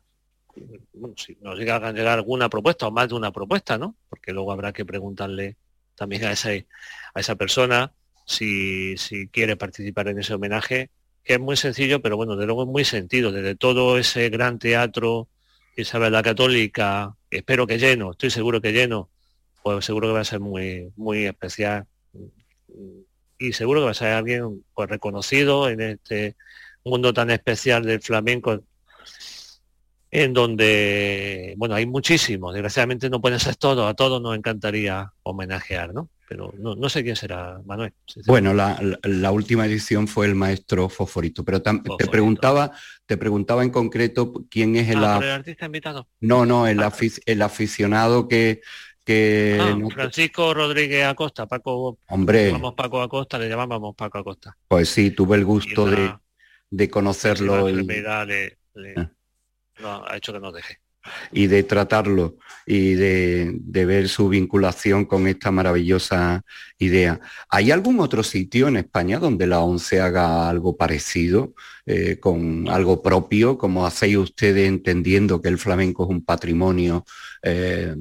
si 1.18 1.38
nos 1.41 1.58
llegan 1.58 1.84
a 1.84 1.91
llegar 1.91 2.18
alguna 2.18 2.50
propuesta 2.50 2.88
o 2.88 2.91
más 2.91 3.10
de 3.10 3.15
una 3.15 3.32
propuesta, 3.32 3.78
¿no? 3.78 3.96
Porque 4.10 4.34
luego 4.34 4.52
habrá 4.52 4.74
que 4.74 4.86
preguntarle 4.86 5.58
también 5.96 6.26
a 6.26 6.32
esa, 6.32 6.50
a 6.50 7.20
esa 7.20 7.36
persona 7.36 7.94
si, 8.26 8.98
si 8.98 9.28
quiere 9.28 9.56
participar 9.56 10.08
en 10.08 10.20
ese 10.20 10.34
homenaje, 10.34 10.89
que 11.24 11.34
es 11.34 11.39
muy 11.39 11.58
sencillo, 11.58 12.02
pero 12.02 12.18
bueno, 12.18 12.36
de 12.36 12.46
luego 12.46 12.63
es 12.63 12.70
muy 12.70 12.86
sentido, 12.86 13.32
desde 13.32 13.56
todo 13.56 13.98
ese 13.98 14.30
gran 14.30 14.60
teatro 14.60 15.28
Isabel 15.78 16.13
la 16.13 16.24
Católica, 16.24 17.15
espero 17.30 17.68
que 17.68 17.78
lleno, 17.78 18.12
estoy 18.12 18.30
seguro 18.30 18.62
que 18.62 18.72
lleno, 18.72 19.10
pues 19.62 19.84
seguro 19.84 20.08
que 20.08 20.13
va 20.13 20.22
a 20.22 20.26
ser 20.26 20.39
muy, 20.39 20.91
muy 20.96 21.26
especial. 21.26 21.86
Y 23.38 23.52
seguro 23.52 23.82
que 23.82 23.86
va 23.86 23.91
a 23.91 23.96
ser 23.96 24.13
alguien 24.13 24.63
pues 24.74 24.89
reconocido 24.89 25.70
en 25.70 25.82
este 25.82 26.36
mundo 26.86 27.13
tan 27.13 27.30
especial 27.30 27.84
del 27.84 28.02
flamenco, 28.02 28.63
en 30.23 30.34
donde, 30.34 31.54
bueno, 31.58 31.75
hay 31.75 31.86
muchísimos, 31.86 32.54
desgraciadamente 32.54 33.10
no 33.10 33.21
pueden 33.21 33.39
ser 33.39 33.56
todos, 33.56 33.89
a 33.89 33.93
todos 33.93 34.21
nos 34.21 34.36
encantaría 34.36 35.12
homenajear, 35.23 35.93
¿no? 35.93 36.10
pero 36.28 36.54
no, 36.58 36.89
sé 36.89 37.04
quién 37.04 37.15
será 37.15 37.62
Manuel. 37.65 37.93
Bueno, 38.25 38.54
la, 38.54 39.32
última 39.32 39.65
edición 39.65 40.08
fue 40.08 40.25
el 40.25 40.36
maestro 40.36 40.89
Fosforito, 40.89 41.43
pero 41.43 41.62
te 41.62 42.08
preguntaba, 42.08 42.71
te 43.06 43.17
preguntaba 43.17 43.63
en 43.63 43.69
concreto 43.69 44.34
quién 44.49 44.75
es 44.75 44.89
el, 44.89 45.04
ah, 45.04 45.36
artista 45.36 45.67
invitado. 45.67 46.07
No, 46.20 46.45
no, 46.45 46.68
el, 46.68 46.80
ah. 46.82 46.91
el 47.26 47.41
aficionado 47.41 48.28
que, 48.28 48.61
que 49.03 49.59
ah, 49.61 49.78
Francisco 49.93 50.53
Rodríguez 50.53 51.05
Acosta, 51.05 51.45
Paco. 51.45 51.99
Hombre. 52.07 52.47
Llamamos 52.47 52.74
Paco 52.74 53.01
Acosta, 53.01 53.38
le 53.38 53.47
llamábamos 53.47 53.95
Paco 53.95 54.18
Acosta. 54.18 54.57
Pues 54.68 54.89
sí, 54.89 55.11
tuve 55.11 55.38
el 55.38 55.45
gusto 55.45 55.86
de, 55.86 56.11
de, 56.72 56.89
conocerlo. 56.89 57.68
Y... 59.80 59.84
ha 59.84 60.15
hecho 60.15 60.34
que 60.34 60.39
nos 60.39 60.53
deje 60.53 60.80
y 61.32 61.47
de 61.47 61.63
tratarlo 61.63 62.38
y 62.65 62.93
de, 62.93 63.86
ver 63.86 64.09
su 64.09 64.30
vinculación 64.30 65.05
con 65.05 65.28
esta 65.28 65.51
maravillosa 65.51 66.43
idea. 66.80 67.19
¿Hay 67.49 67.71
algún 67.71 67.99
otro 67.99 68.23
sitio 68.23 68.67
en 68.67 68.78
España 68.78 69.19
donde 69.19 69.47
la 69.47 69.59
ONCE 69.59 70.01
haga 70.01 70.49
algo 70.49 70.76
parecido, 70.76 71.53
eh, 71.86 72.19
con 72.19 72.67
algo 72.69 73.03
propio, 73.03 73.57
como 73.57 73.86
hacéis 73.86 74.17
ustedes 74.17 74.67
entendiendo 74.67 75.41
que 75.41 75.49
el 75.49 75.59
flamenco 75.59 76.03
es 76.03 76.09
un 76.09 76.26
patrimonio 76.26 77.05
eh, 77.43 77.95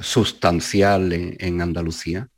sustancial 0.00 1.12
en, 1.12 1.62
Andalucía? 1.62 2.28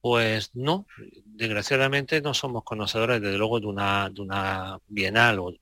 Pues 0.00 0.50
no, 0.54 0.86
desgraciadamente 1.26 2.22
no 2.22 2.32
somos 2.32 2.64
conocedores 2.64 3.20
desde 3.20 3.36
luego 3.36 3.60
de 3.60 3.66
una, 3.66 4.08
de 4.08 4.22
una 4.22 4.78
bienal 4.86 5.40
o 5.40 5.50
de 5.50 5.58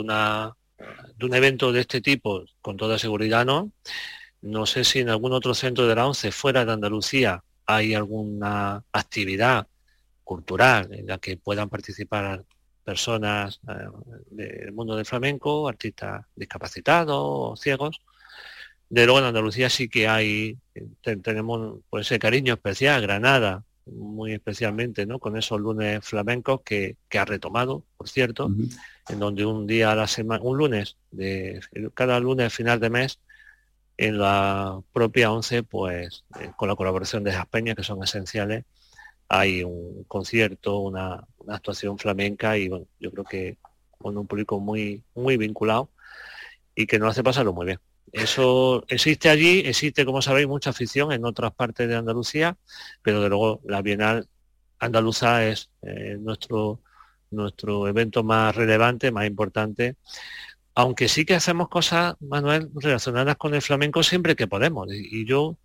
una 0.00 0.54
de 0.56 0.63
un 1.22 1.34
evento 1.34 1.72
de 1.72 1.80
este 1.80 2.00
tipo, 2.00 2.44
con 2.60 2.76
toda 2.76 2.98
seguridad 2.98 3.44
no. 3.44 3.72
No 4.42 4.66
sé 4.66 4.84
si 4.84 5.00
en 5.00 5.08
algún 5.08 5.32
otro 5.32 5.54
centro 5.54 5.86
de 5.86 5.94
la 5.94 6.06
ONCE 6.06 6.30
fuera 6.30 6.64
de 6.64 6.72
Andalucía 6.72 7.42
hay 7.66 7.94
alguna 7.94 8.84
actividad 8.92 9.66
cultural 10.22 10.92
en 10.92 11.06
la 11.06 11.18
que 11.18 11.36
puedan 11.36 11.68
participar 11.68 12.44
personas 12.84 13.60
eh, 13.68 13.88
del 14.30 14.72
mundo 14.72 14.96
del 14.96 15.06
flamenco, 15.06 15.68
artistas 15.68 16.26
discapacitados 16.36 17.58
ciegos. 17.60 18.00
De 18.90 19.06
luego 19.06 19.20
en 19.20 19.24
Andalucía 19.24 19.70
sí 19.70 19.88
que 19.88 20.06
hay, 20.06 20.58
tenemos 21.22 21.80
pues, 21.88 22.06
ese 22.06 22.18
cariño 22.18 22.54
especial, 22.54 23.00
Granada, 23.00 23.64
muy 23.86 24.32
especialmente, 24.32 25.06
¿no? 25.06 25.18
Con 25.18 25.36
esos 25.36 25.60
lunes 25.60 26.04
flamencos 26.04 26.60
que, 26.62 26.96
ha 27.18 27.24
retomado, 27.24 27.84
por 27.96 28.08
cierto, 28.08 28.50
en 29.08 29.18
donde 29.18 29.44
un 29.44 29.66
día 29.66 29.92
a 29.92 29.96
la 29.96 30.06
semana, 30.06 30.42
un 30.42 30.56
lunes, 30.58 30.96
de 31.10 31.60
cada 31.94 32.18
lunes 32.20 32.52
final 32.52 32.80
de 32.80 32.90
mes, 32.90 33.20
en 33.96 34.18
la 34.18 34.80
propia 34.92 35.30
ONCE, 35.30 35.62
pues 35.62 36.24
eh, 36.40 36.50
con 36.56 36.68
la 36.68 36.76
colaboración 36.76 37.24
de 37.24 37.30
esas 37.30 37.46
peñas 37.46 37.76
que 37.76 37.84
son 37.84 38.02
esenciales, 38.02 38.64
hay 39.28 39.62
un 39.62 40.04
concierto, 40.04 40.78
una, 40.78 41.26
actuación 41.48 41.98
flamenca 41.98 42.56
y 42.56 42.68
bueno, 42.68 42.86
yo 42.98 43.10
creo 43.10 43.24
que 43.24 43.58
con 43.98 44.16
un 44.16 44.26
público 44.26 44.60
muy, 44.60 45.02
muy 45.14 45.36
vinculado 45.36 45.90
y 46.74 46.86
que 46.86 46.98
nos 46.98 47.10
hace 47.10 47.22
pasarlo 47.22 47.52
muy 47.52 47.66
bien. 47.66 47.80
Eso 48.12 48.84
existe 48.88 49.28
allí, 49.28 49.60
existe, 49.60 50.04
como 50.04 50.22
sabéis, 50.22 50.46
mucha 50.46 50.70
afición 50.70 51.12
en 51.12 51.24
otras 51.24 51.52
partes 51.52 51.88
de 51.88 51.96
Andalucía, 51.96 52.56
pero 53.02 53.20
de 53.20 53.28
luego 53.28 53.60
la 53.64 53.82
Bienal 53.82 54.28
Andaluza 54.78 55.44
es 55.46 55.70
eh, 55.82 56.16
nuestro, 56.18 56.80
nuestro 57.34 57.88
evento 57.88 58.22
más 58.24 58.54
relevante, 58.54 59.12
más 59.12 59.26
importante, 59.26 59.96
aunque 60.74 61.08
sí 61.08 61.24
que 61.24 61.34
hacemos 61.34 61.68
cosas, 61.68 62.14
Manuel, 62.20 62.70
relacionadas 62.74 63.36
con 63.36 63.54
el 63.54 63.62
flamenco 63.62 64.02
siempre 64.02 64.36
que 64.36 64.46
podemos. 64.48 64.88
Y, 64.90 65.24
yo, 65.24 65.56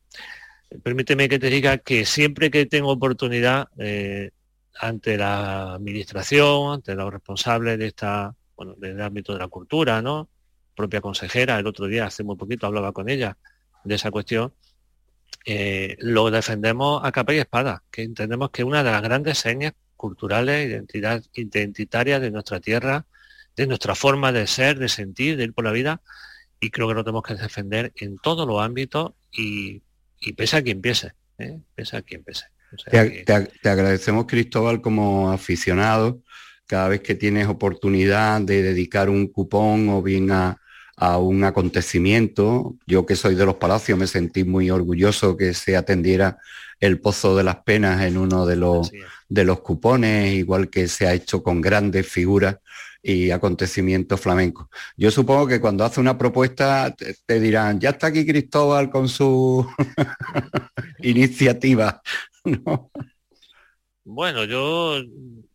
permíteme 0.83 1.29
que 1.29 1.39
te 1.39 1.49
diga 1.49 1.79
que 1.79 2.05
siempre 2.05 2.51
que 2.51 2.65
tengo 2.65 2.91
oportunidad 2.91 3.69
eh, 3.77 4.31
ante 4.79 5.17
la 5.17 5.73
administración, 5.73 6.73
ante 6.73 6.95
los 6.95 7.11
responsables 7.11 7.79
de 7.79 7.87
esta, 7.87 8.35
bueno, 8.55 8.75
del 8.77 9.01
ámbito 9.01 9.33
de 9.33 9.39
la 9.39 9.47
cultura, 9.47 10.01
¿no? 10.01 10.29
propia 10.79 11.01
consejera, 11.01 11.59
el 11.59 11.67
otro 11.67 11.87
día, 11.87 12.05
hace 12.05 12.23
muy 12.23 12.37
poquito, 12.37 12.65
hablaba 12.65 12.93
con 12.93 13.09
ella 13.09 13.37
de 13.83 13.95
esa 13.95 14.11
cuestión, 14.11 14.53
eh, 15.45 15.97
lo 15.99 16.31
defendemos 16.31 17.01
a 17.03 17.11
capa 17.11 17.33
y 17.33 17.39
espada, 17.39 17.83
que 17.91 18.03
entendemos 18.03 18.49
que 18.51 18.63
una 18.63 18.81
de 18.81 18.91
las 18.91 19.01
grandes 19.01 19.39
señas 19.39 19.73
culturales, 19.99 20.69
identidad, 20.69 21.21
identitarias 21.33 22.21
de 22.21 22.31
nuestra 22.31 22.61
tierra, 22.61 23.05
de 23.57 23.67
nuestra 23.67 23.95
forma 23.95 24.31
de 24.31 24.47
ser, 24.47 24.79
de 24.79 24.87
sentir, 24.87 25.35
de 25.35 25.43
ir 25.43 25.53
por 25.53 25.65
la 25.65 25.73
vida, 25.73 26.01
y 26.61 26.69
creo 26.69 26.87
que 26.87 26.93
lo 26.93 27.03
tenemos 27.03 27.23
que 27.23 27.35
defender 27.35 27.91
en 27.97 28.17
todos 28.17 28.47
los 28.47 28.61
ámbitos 28.61 29.11
y, 29.29 29.81
pese 30.37 30.55
a 30.55 30.61
quien 30.61 30.79
pese, 30.79 31.11
¿eh? 31.37 31.59
pese 31.75 31.97
a 31.97 32.01
quien 32.01 32.23
pese. 32.23 32.45
te, 32.89 33.25
te, 33.25 33.69
agradecemos, 33.69 34.25
Cristóbal, 34.25 34.79
como 34.79 35.31
aficionado, 35.33 36.21
cada 36.65 36.87
vez 36.87 37.01
que 37.01 37.15
tienes 37.15 37.47
oportunidad 37.47 38.39
de 38.39 38.63
dedicar 38.63 39.09
un 39.09 39.27
cupón 39.27 39.89
o 39.89 40.01
bien 40.01 40.31
a, 40.31 40.61
a 40.95 41.17
un 41.17 41.43
acontecimiento. 41.43 42.77
Yo 42.87 43.05
que 43.05 43.17
soy 43.17 43.35
de 43.35 43.45
los 43.45 43.55
palacios 43.55 43.99
me 43.99 44.07
sentí 44.07 44.45
muy 44.45 44.69
orgulloso 44.69 45.35
que 45.35 45.53
se 45.53 45.75
atendiera 45.75 46.37
el 46.79 47.01
Pozo 47.01 47.35
de 47.35 47.43
las 47.43 47.57
Penas 47.57 48.01
en 48.03 48.17
uno 48.17 48.45
de 48.45 48.55
los, 48.55 48.91
de 49.29 49.43
los 49.45 49.61
cupones, 49.61 50.33
igual 50.33 50.69
que 50.69 50.87
se 50.87 51.07
ha 51.07 51.13
hecho 51.13 51.41
con 51.43 51.61
grandes 51.61 52.07
figuras 52.07 52.57
y 53.01 53.31
acontecimientos 53.31 54.19
flamencos. 54.19 54.67
Yo 54.97 55.11
supongo 55.11 55.47
que 55.47 55.61
cuando 55.61 55.85
hace 55.85 56.01
una 56.01 56.17
propuesta 56.17 56.93
te, 57.25 57.39
dirán, 57.39 57.79
ya 57.79 57.91
está 57.91 58.07
aquí 58.07 58.25
Cristóbal 58.25 58.89
con 58.89 59.07
su 59.07 59.65
iniciativa. 60.99 62.01
Bueno, 64.11 64.43
yo 64.45 65.03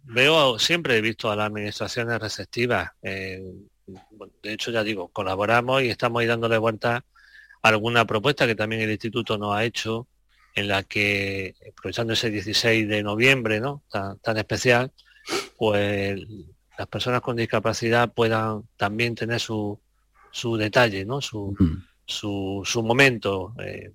veo, 0.05 0.61
siempre 0.61 0.97
he 0.97 1.01
visto 1.01 1.29
a 1.29 1.35
las 1.35 1.49
administraciones 1.49 2.21
receptivas. 2.21 2.89
Eh, 3.03 3.43
de 4.43 4.53
hecho 4.53 4.71
ya 4.71 4.85
digo, 4.85 5.09
colaboramos 5.09 5.83
y 5.83 5.91
estamos 5.91 6.21
ahí 6.21 6.29
dándole 6.29 6.59
vuelta 6.59 7.05
a 7.63 7.69
alguna 7.69 8.07
propuesta 8.07 8.47
que 8.47 8.55
también 8.55 8.83
el 8.83 8.93
instituto 8.93 9.39
nos 9.39 9.57
ha 9.57 9.65
hecho, 9.65 10.07
en 10.55 10.69
la 10.69 10.83
que, 10.83 11.55
aprovechando 11.71 12.13
ese 12.13 12.31
16 12.31 12.89
de 12.89 13.03
noviembre, 13.03 13.61
¿no? 13.61 13.83
Tan, 13.91 14.37
especial, 14.37 14.93
pues 15.57 16.21
las 16.79 16.87
personas 16.89 17.21
con 17.21 17.37
discapacidad 17.37 18.13
puedan 18.13 18.65
también 18.77 19.15
tener 19.15 19.41
su, 19.41 19.81
su 20.31 20.57
detalle, 20.57 21.05
¿no? 21.05 21.21
Su, 21.21 21.57
su, 22.07 22.83
momento, 22.83 23.55
eh, 23.61 23.93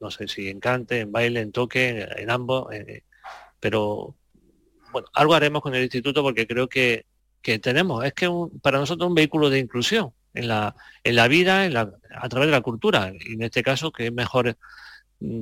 no 0.00 0.10
sé 0.10 0.28
si 0.28 0.48
en 0.48 0.60
cante, 0.60 1.00
en 1.00 1.12
baile, 1.12 1.40
en 1.40 1.52
toque, 1.52 2.06
en, 2.16 2.30
ambos, 2.30 2.72
eh, 2.72 3.04
pero 3.58 4.14
bueno, 4.92 5.08
algo 5.14 5.34
haremos 5.34 5.62
con 5.62 5.74
el 5.74 5.82
instituto 5.82 6.22
porque 6.22 6.46
creo 6.46 6.68
que 6.68 7.06
que 7.46 7.60
tenemos. 7.60 8.04
Es 8.04 8.12
que 8.12 8.28
para 8.60 8.80
nosotros 8.80 9.08
un 9.08 9.14
vehículo 9.14 9.50
de 9.50 9.60
inclusión 9.60 10.12
en 10.34 10.48
la, 10.48 10.74
en 11.04 11.14
la 11.14 11.28
vida, 11.28 11.64
en 11.64 11.74
la, 11.74 11.92
a 12.10 12.28
través 12.28 12.48
de 12.48 12.52
la 12.52 12.60
cultura. 12.60 13.12
Y 13.20 13.34
en 13.34 13.42
este 13.42 13.62
caso, 13.62 13.92
que 13.92 14.06
es 14.06 14.12
mejor 14.12 14.56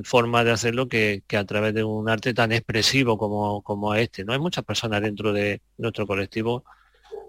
forma 0.05 0.45
de 0.45 0.53
hacerlo 0.53 0.89
que, 0.89 1.23
a 1.37 1.45
través 1.45 1.75
de 1.75 1.85
un 1.85 2.09
arte 2.09 2.35
tan 2.35 2.53
expresivo 2.53 3.19
como, 3.19 3.63
como 3.63 3.95
este. 3.95 4.25
No 4.25 4.33
hay 4.33 4.39
muchas 4.39 4.65
personas 4.65 5.03
dentro 5.03 5.33
de 5.33 5.61
nuestro 5.79 6.07
colectivo 6.07 6.65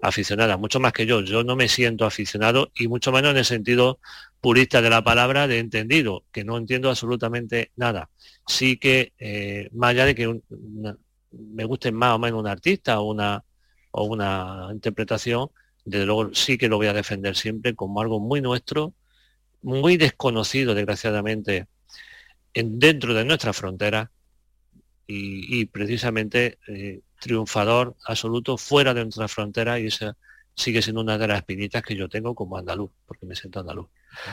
aficionada, 0.02 0.56
mucho 0.56 0.80
más 0.80 0.92
que 0.92 1.06
yo. 1.06 1.20
Yo 1.22 1.44
no 1.44 1.56
me 1.56 1.68
siento 1.68 2.04
aficionado 2.04 2.70
y 2.74 2.88
mucho 2.88 3.12
menos 3.12 3.32
en 3.32 3.38
el 3.38 3.44
sentido 3.44 3.98
purista 4.40 4.80
de 4.82 4.90
la 4.90 5.02
palabra 5.02 5.48
de 5.48 5.58
entendido, 5.58 6.24
que 6.32 6.44
no 6.44 6.56
entiendo 6.56 6.88
absolutamente 6.88 7.72
nada. 7.76 8.10
Sí 8.46 8.76
que, 8.78 9.12
eh, 9.18 9.68
más 9.72 9.90
allá 9.90 10.06
de 10.06 10.14
que 10.14 10.40
me 11.32 11.64
guste 11.64 11.92
más 11.92 12.14
o 12.14 12.18
menos 12.18 12.40
un 12.40 12.46
artista 12.46 13.00
o 13.00 13.10
una, 13.10 13.42
o 13.90 14.04
una 14.04 14.68
interpretación, 14.72 15.50
desde 15.84 16.06
luego 16.06 16.34
sí 16.34 16.58
que 16.58 16.68
lo 16.68 16.76
voy 16.76 16.88
a 16.88 16.92
defender 16.92 17.36
siempre 17.36 17.74
como 17.74 18.00
algo 18.00 18.20
muy 18.20 18.40
nuestro, 18.40 18.94
muy 19.62 19.96
desconocido, 19.96 20.74
desgraciadamente, 20.74 21.66
en, 22.56 22.78
dentro 22.78 23.12
de 23.14 23.24
nuestra 23.24 23.52
frontera 23.52 24.10
y, 25.06 25.66
precisamente 25.66 26.58
eh, 26.66 27.00
triunfador 27.20 27.94
absoluto 28.06 28.56
fuera 28.56 28.92
de 28.92 29.04
nuestra 29.04 29.28
frontera 29.28 29.78
y 29.78 29.86
esa 29.86 30.16
sigue 30.54 30.82
siendo 30.82 31.02
una 31.02 31.18
de 31.18 31.28
las 31.28 31.38
espinitas 31.38 31.82
que 31.82 31.94
yo 31.94 32.08
tengo 32.08 32.34
como 32.34 32.56
andaluz, 32.56 32.90
porque 33.06 33.26
me 33.26 33.36
siento 33.36 33.60
andaluz. 33.60 33.88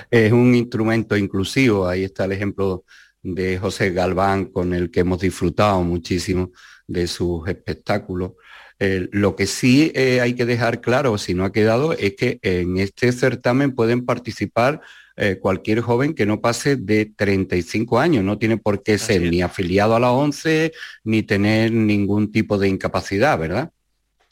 Es 0.09 0.31
un 0.31 0.55
instrumento 0.55 1.17
inclusivo, 1.17 1.85
ahí 1.85 2.05
está 2.05 2.25
el 2.25 2.31
ejemplo 2.31 2.85
de 3.21 3.59
José 3.59 3.91
Galván, 3.91 4.45
con 4.45 4.73
el 4.73 4.89
que 4.89 5.01
hemos 5.01 5.19
disfrutado 5.19 5.83
muchísimo 5.83 6.51
de 6.87 7.07
sus 7.07 7.47
espectáculos. 7.47 8.31
Eh, 8.79 9.09
lo 9.11 9.35
que 9.35 9.45
sí 9.45 9.91
eh, 9.93 10.21
hay 10.21 10.33
que 10.33 10.45
dejar 10.45 10.79
claro, 10.81 11.17
si 11.17 11.33
no 11.33 11.43
ha 11.43 11.51
quedado, 11.51 11.91
es 11.93 12.15
que 12.15 12.39
en 12.41 12.77
este 12.77 13.11
certamen 13.11 13.75
pueden 13.75 14.05
participar 14.05 14.81
eh, 15.15 15.37
cualquier 15.39 15.81
joven 15.81 16.15
que 16.15 16.25
no 16.25 16.41
pase 16.41 16.75
de 16.75 17.05
35 17.05 17.99
años. 17.99 18.23
No 18.23 18.37
tiene 18.39 18.57
por 18.57 18.81
qué 18.81 18.97
ser 18.97 19.21
ni 19.21 19.41
afiliado 19.41 19.95
a 19.95 19.99
la 19.99 20.11
ONCE 20.11 20.73
ni 21.03 21.21
tener 21.21 21.71
ningún 21.71 22.31
tipo 22.31 22.57
de 22.57 22.67
incapacidad, 22.67 23.37
¿verdad? 23.37 23.71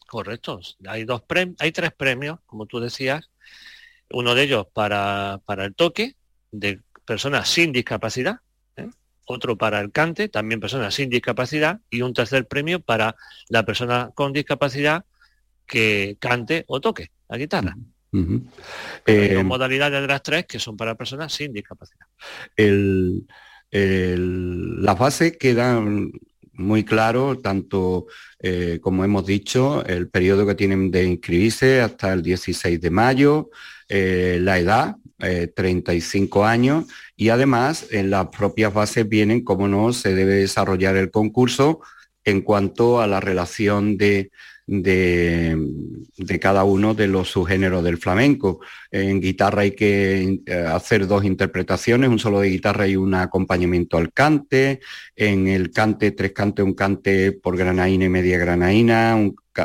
Correcto. 0.07 0.59
Hay, 0.87 1.05
dos 1.05 1.23
hay 1.59 1.71
tres 1.71 1.93
premios, 1.93 2.39
como 2.45 2.65
tú 2.65 2.79
decías. 2.79 3.29
Uno 4.09 4.35
de 4.35 4.43
ellos 4.43 4.67
para, 4.73 5.39
para 5.45 5.65
el 5.65 5.75
toque 5.75 6.15
de 6.51 6.81
personas 7.05 7.47
sin 7.47 7.71
discapacidad, 7.71 8.37
¿eh? 8.75 8.89
otro 9.25 9.57
para 9.57 9.79
el 9.79 9.91
cante, 9.91 10.27
también 10.29 10.59
personas 10.59 10.93
sin 10.95 11.09
discapacidad, 11.09 11.79
y 11.89 12.01
un 12.01 12.13
tercer 12.13 12.47
premio 12.47 12.81
para 12.81 13.15
la 13.47 13.63
persona 13.63 14.11
con 14.13 14.33
discapacidad 14.33 15.05
que 15.65 16.17
cante 16.19 16.65
o 16.67 16.81
toque 16.81 17.11
la 17.29 17.37
guitarra. 17.37 17.77
Hay 18.13 19.33
dos 19.33 19.45
modalidades 19.45 20.01
de 20.01 20.07
las 20.07 20.23
tres 20.23 20.45
que 20.45 20.59
son 20.59 20.75
para 20.75 20.95
personas 20.95 21.33
sin 21.33 21.53
discapacidad. 21.53 22.07
las 23.71 24.99
bases 24.99 25.37
quedan 25.37 26.11
muy 26.53 26.83
claro, 26.83 27.37
tanto 27.39 28.07
eh, 28.39 28.79
como 28.81 29.03
hemos 29.03 29.25
dicho, 29.25 29.85
el 29.85 30.09
periodo 30.09 30.45
que 30.45 30.55
tienen 30.55 30.91
de 30.91 31.05
inscribirse 31.05 31.81
hasta 31.81 32.13
el 32.13 32.21
16 32.21 32.79
de 32.79 32.89
mayo, 32.89 33.49
eh, 33.89 34.39
la 34.41 34.59
edad, 34.59 34.95
35 35.17 36.43
eh, 36.43 36.47
años, 36.47 36.85
y 37.15 37.29
además 37.29 37.87
en 37.91 38.09
las 38.09 38.27
propias 38.27 38.73
bases 38.73 39.07
vienen 39.07 39.43
cómo 39.43 39.67
no 39.67 39.93
se 39.93 40.15
debe 40.15 40.35
desarrollar 40.35 40.95
el 40.95 41.11
concurso 41.11 41.81
en 42.23 42.41
cuanto 42.41 43.01
a 43.01 43.07
la 43.07 43.19
relación 43.19 43.97
de, 43.97 44.31
de, 44.67 45.57
cada 46.39 46.63
uno 46.63 46.93
de 46.93 47.07
los 47.07 47.29
subgéneros 47.29 47.83
del 47.83 47.97
flamenco. 47.97 48.59
En 48.89 49.19
guitarra 49.19 49.63
hay 49.63 49.71
que 49.71 50.41
eh, 50.45 50.53
hacer 50.53 51.07
dos 51.07 51.25
interpretaciones, 51.25 52.09
un 52.09 52.19
solo 52.19 52.39
de 52.39 52.49
guitarra 52.49 52.87
y 52.87 52.95
un 52.95 53.13
acompañamiento 53.13 53.97
al 53.97 54.13
cante. 54.13 54.79
En 55.15 55.47
el 55.47 55.71
cante, 55.71 56.11
tres 56.11 56.31
cantes, 56.31 56.65
un 56.65 56.73
cante 56.73 57.31
por 57.31 57.57
granaína 57.57 58.05
y 58.05 58.09
media 58.09 58.37
granaína, 58.37 59.17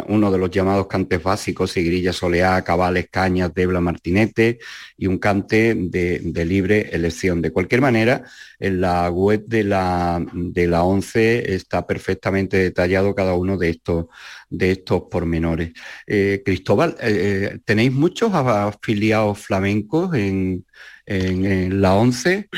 uno 0.09 0.31
de 0.31 0.39
los 0.39 0.51
llamados 0.51 0.87
cantes 0.87 1.23
básicos, 1.23 1.75
grilla 1.75 2.13
soleá, 2.13 2.63
cabales, 2.63 3.09
cañas, 3.11 3.53
debla, 3.55 3.81
martinete 3.81 4.59
y 4.97 5.07
un 5.07 5.19
cante 5.19 5.75
de, 5.75 6.45
libre 6.45 6.91
elección. 6.93 7.43
De 7.43 7.51
cualquier 7.51 7.81
manera, 7.81 8.25
en 8.59 8.81
la 8.81 9.11
web 9.11 9.45
de 9.47 9.65
la, 9.65 10.25
de 10.33 10.67
la 10.67 10.85
ONCE 10.85 11.55
está 11.55 11.87
perfectamente 11.87 12.57
detallado 12.57 13.15
cada 13.15 13.35
uno 13.35 13.57
de 13.57 13.71
estos, 13.71 14.07
de 14.49 14.73
estos 14.73 15.03
pormenores. 15.11 15.73
Eh, 16.07 16.43
Cristóbal, 16.45 16.97
eh, 17.01 17.53
eh, 17.55 17.59
¿tenéis 17.65 17.93
muchos 17.93 18.33
afiliados 18.35 19.39
flamencos 19.39 20.15
en, 20.15 20.65
en 21.07 21.81
la 21.81 21.95
ONCE? 21.95 22.49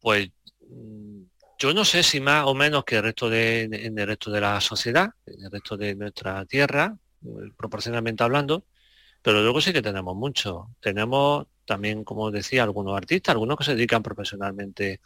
Pues 0.00 0.30
yo 1.60 1.74
no 1.74 1.84
sé 1.84 2.02
si 2.02 2.20
más 2.20 2.46
o 2.46 2.54
menos 2.54 2.84
que 2.84 2.96
el 2.96 3.02
resto 3.02 3.28
de, 3.28 3.64
el 3.64 4.06
resto 4.06 4.30
de 4.30 4.40
la 4.40 4.60
sociedad, 4.62 5.10
en 5.26 5.44
el 5.44 5.50
resto 5.50 5.76
de 5.76 5.94
nuestra 5.94 6.46
tierra, 6.46 6.96
eh, 7.22 7.52
proporcionalmente 7.56 8.24
hablando, 8.24 8.64
pero 9.22 9.42
luego 9.42 9.60
sí 9.60 9.72
que 9.74 9.82
tenemos 9.82 10.16
mucho. 10.16 10.70
Tenemos 10.80 11.46
también, 11.66 12.02
como 12.04 12.30
decía, 12.30 12.62
algunos 12.62 12.96
artistas, 12.96 13.34
algunos 13.34 13.58
que 13.58 13.64
se 13.64 13.74
dedican 13.74 14.02
profesionalmente 14.02 15.00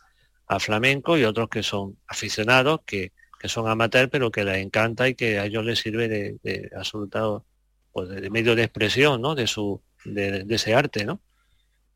a 0.47 0.61
flamenco 0.61 1.19
y 1.19 1.25
otros 1.25 1.49
que 1.49 1.65
son 1.65 1.99
aficionados, 2.07 2.81
que, 2.87 3.13
son 3.47 3.69
amateurs, 3.69 4.09
pero 4.11 4.31
que 4.31 4.45
les 4.45 4.59
encanta 4.59 5.07
y 5.09 5.15
que 5.15 5.39
a 5.39 5.45
ellos 5.45 5.65
les 5.67 5.79
sirve 5.79 6.09
de, 6.09 6.39
de 6.43 6.71
absoluto 6.75 7.45
pues, 7.93 8.09
de 8.09 8.31
medio 8.31 8.55
de 8.55 8.63
expresión 8.63 9.21
¿no? 9.21 9.35
de, 9.35 9.47
su, 9.47 9.83
de, 10.05 10.47
ese 10.49 10.75
arte. 10.75 11.05
¿no? 11.05 11.21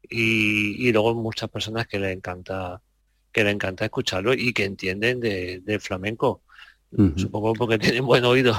Y, 0.02 0.88
y 0.88 0.92
luego 0.92 1.14
muchas 1.14 1.48
personas 1.48 1.86
que 1.86 1.98
les 1.98 2.14
encanta 2.14 2.82
que 3.38 3.44
le 3.44 3.50
encanta 3.52 3.84
escucharlo 3.84 4.34
y 4.34 4.52
que 4.52 4.64
entienden 4.64 5.20
de, 5.20 5.78
flamenco. 5.80 6.42
Supongo 7.14 7.52
porque 7.52 7.78
tienen 7.78 8.04
buen 8.04 8.24
oído, 8.24 8.58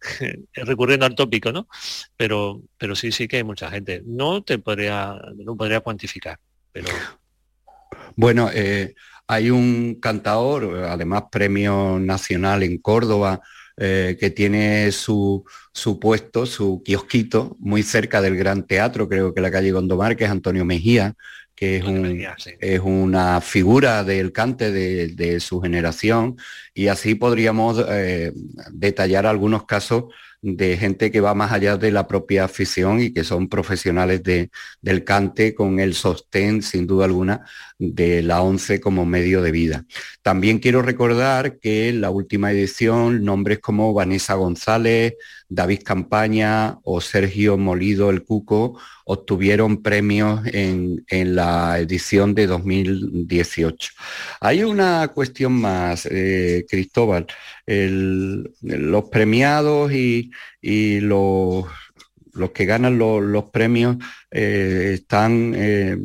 recurriendo 0.54 1.06
al 1.06 1.16
tópico, 1.16 1.50
¿no? 1.50 1.66
Pero, 2.16 2.62
pero 2.78 2.94
sí, 2.94 3.10
sí 3.10 3.26
que 3.26 3.38
hay 3.38 3.44
mucha 3.44 3.68
gente. 3.68 4.02
No 4.06 4.44
te 4.44 4.60
podría, 4.60 5.20
no 5.44 5.56
podría 5.56 5.80
cuantificar, 5.80 6.38
pero. 6.70 6.86
Bueno, 8.14 8.48
eh, 8.54 8.94
hay 9.26 9.50
un 9.50 9.96
cantador, 9.96 10.84
además 10.84 11.24
premio 11.32 11.98
nacional 11.98 12.62
en 12.62 12.78
Córdoba, 12.78 13.40
eh, 13.76 14.16
que 14.20 14.30
tiene 14.30 14.92
su, 14.92 15.44
su, 15.72 15.98
puesto, 15.98 16.46
su 16.46 16.80
kiosquito, 16.84 17.56
muy 17.58 17.82
cerca 17.82 18.22
del 18.22 18.36
Gran 18.36 18.68
Teatro, 18.68 19.08
creo 19.08 19.34
que 19.34 19.40
la 19.40 19.50
calle 19.50 19.72
Gondomar, 19.72 20.14
que 20.16 20.24
es 20.24 20.30
Antonio 20.30 20.64
Mejía, 20.64 21.16
que 21.56 21.78
es, 21.78 21.84
es 22.60 22.80
una 22.80 23.40
figura 23.40 24.04
del 24.04 24.30
cante 24.30 24.70
de, 24.70 25.40
su 25.40 25.60
generación 25.60 26.36
y 26.74 26.88
así 26.88 27.14
podríamos 27.14 27.82
eh, 27.88 28.32
detallar 28.70 29.26
algunos 29.26 29.64
casos 29.64 30.04
de 30.42 30.76
gente 30.76 31.10
que 31.10 31.20
va 31.20 31.34
más 31.34 31.50
allá 31.50 31.76
de 31.76 31.90
la 31.90 32.06
propia 32.06 32.44
afición 32.44 33.00
y 33.00 33.12
que 33.12 33.24
son 33.24 33.48
profesionales 33.48 34.22
de, 34.22 34.50
del 34.80 35.02
cante 35.02 35.54
con 35.54 35.80
el 35.80 35.94
sostén, 35.94 36.62
sin 36.62 36.86
duda 36.86 37.06
alguna, 37.06 37.44
de 37.78 38.22
la 38.22 38.42
ONCE 38.42 38.80
como 38.80 39.06
medio 39.06 39.42
de 39.42 39.50
vida. 39.50 39.84
También 40.22 40.58
quiero 40.58 40.82
recordar 40.82 41.58
que 41.58 41.88
en 41.88 42.00
la 42.00 42.10
última 42.10 42.52
edición 42.52 43.24
nombres 43.24 43.58
como 43.58 43.92
Vanessa 43.92 44.34
González, 44.34 45.14
David 45.48 45.82
Campaña 45.84 46.78
o 46.84 47.00
Sergio 47.00 47.56
Molido 47.58 48.10
el 48.10 48.22
Cuco 48.22 48.78
obtuvieron 49.08 49.82
premios 49.82 50.40
en, 50.46 51.04
la 51.08 51.78
edición 51.78 52.34
de 52.34 52.48
2018. 52.48 53.92
Hay 54.40 54.64
una 54.64 55.06
cuestión 55.08 55.52
más, 55.52 56.08
eh, 56.10 56.66
Cristóbal. 56.68 57.26
los 57.66 59.04
premiados 59.04 59.92
y, 59.92 60.30
los, 61.00 61.66
los, 62.32 62.50
que 62.50 62.64
ganan 62.64 62.98
los, 62.98 63.44
premios 63.50 63.96
eh, 64.32 64.90
están 64.94 65.52
eh, 65.54 65.98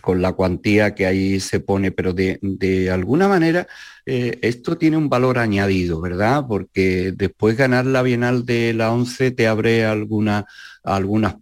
con 0.00 0.20
la 0.20 0.32
cuantía 0.32 0.96
que 0.96 1.06
ahí 1.06 1.38
se 1.38 1.60
pone, 1.60 1.92
pero 1.92 2.12
de, 2.12 2.90
alguna 2.90 3.28
manera 3.28 3.68
eh, 4.08 4.38
esto 4.42 4.78
tiene 4.78 4.96
un 4.96 5.08
valor 5.08 5.38
añadido, 5.38 6.00
¿verdad? 6.00 6.44
Porque 6.48 7.12
después 7.12 7.56
ganar 7.56 7.86
la 7.86 8.02
Bienal 8.02 8.46
de 8.46 8.72
la 8.72 8.92
11 8.92 9.32
te 9.32 9.48
abre 9.48 9.84
algunas 9.84 10.44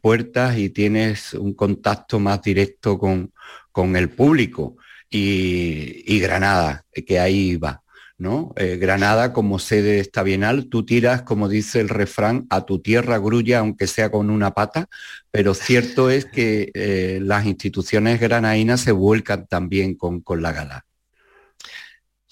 puertas 0.01 0.57
y 0.57 0.71
tienes 0.71 1.35
un 1.35 1.53
contacto 1.53 2.19
más 2.19 2.41
directo 2.41 2.99
con, 2.99 3.33
con 3.71 3.97
el 3.97 4.09
público. 4.09 4.77
Y, 5.11 6.19
Granada, 6.21 6.85
que 7.07 7.21
ahí 7.21 7.57
va. 7.57 7.83
¿no? 8.17 8.55
Eh, 8.57 8.79
Granada 8.79 9.33
como 9.33 9.59
sede 9.59 9.95
de 9.95 10.01
esta 10.01 10.23
Bienal, 10.23 10.69
tú 10.69 10.87
tiras, 10.87 11.23
como 11.23 11.49
dice 11.49 11.81
el 11.81 11.89
refrán, 11.89 12.47
a 12.49 12.65
tu 12.65 12.81
tierra 12.81 13.19
grulla, 13.19 13.59
aunque 13.59 13.87
sea 13.87 14.11
con 14.11 14.31
una 14.31 14.53
pata, 14.53 14.89
pero 15.31 15.53
cierto 15.53 16.11
es 16.11 16.25
que 16.25 16.71
eh, 16.75 17.19
las 17.21 17.45
instituciones 17.45 18.21
granainas 18.21 18.81
se 18.81 18.93
vuelcan 18.93 19.47
también 19.47 19.97
con, 19.97 20.21
con 20.21 20.43
la 20.43 20.53
gala. 20.53 20.87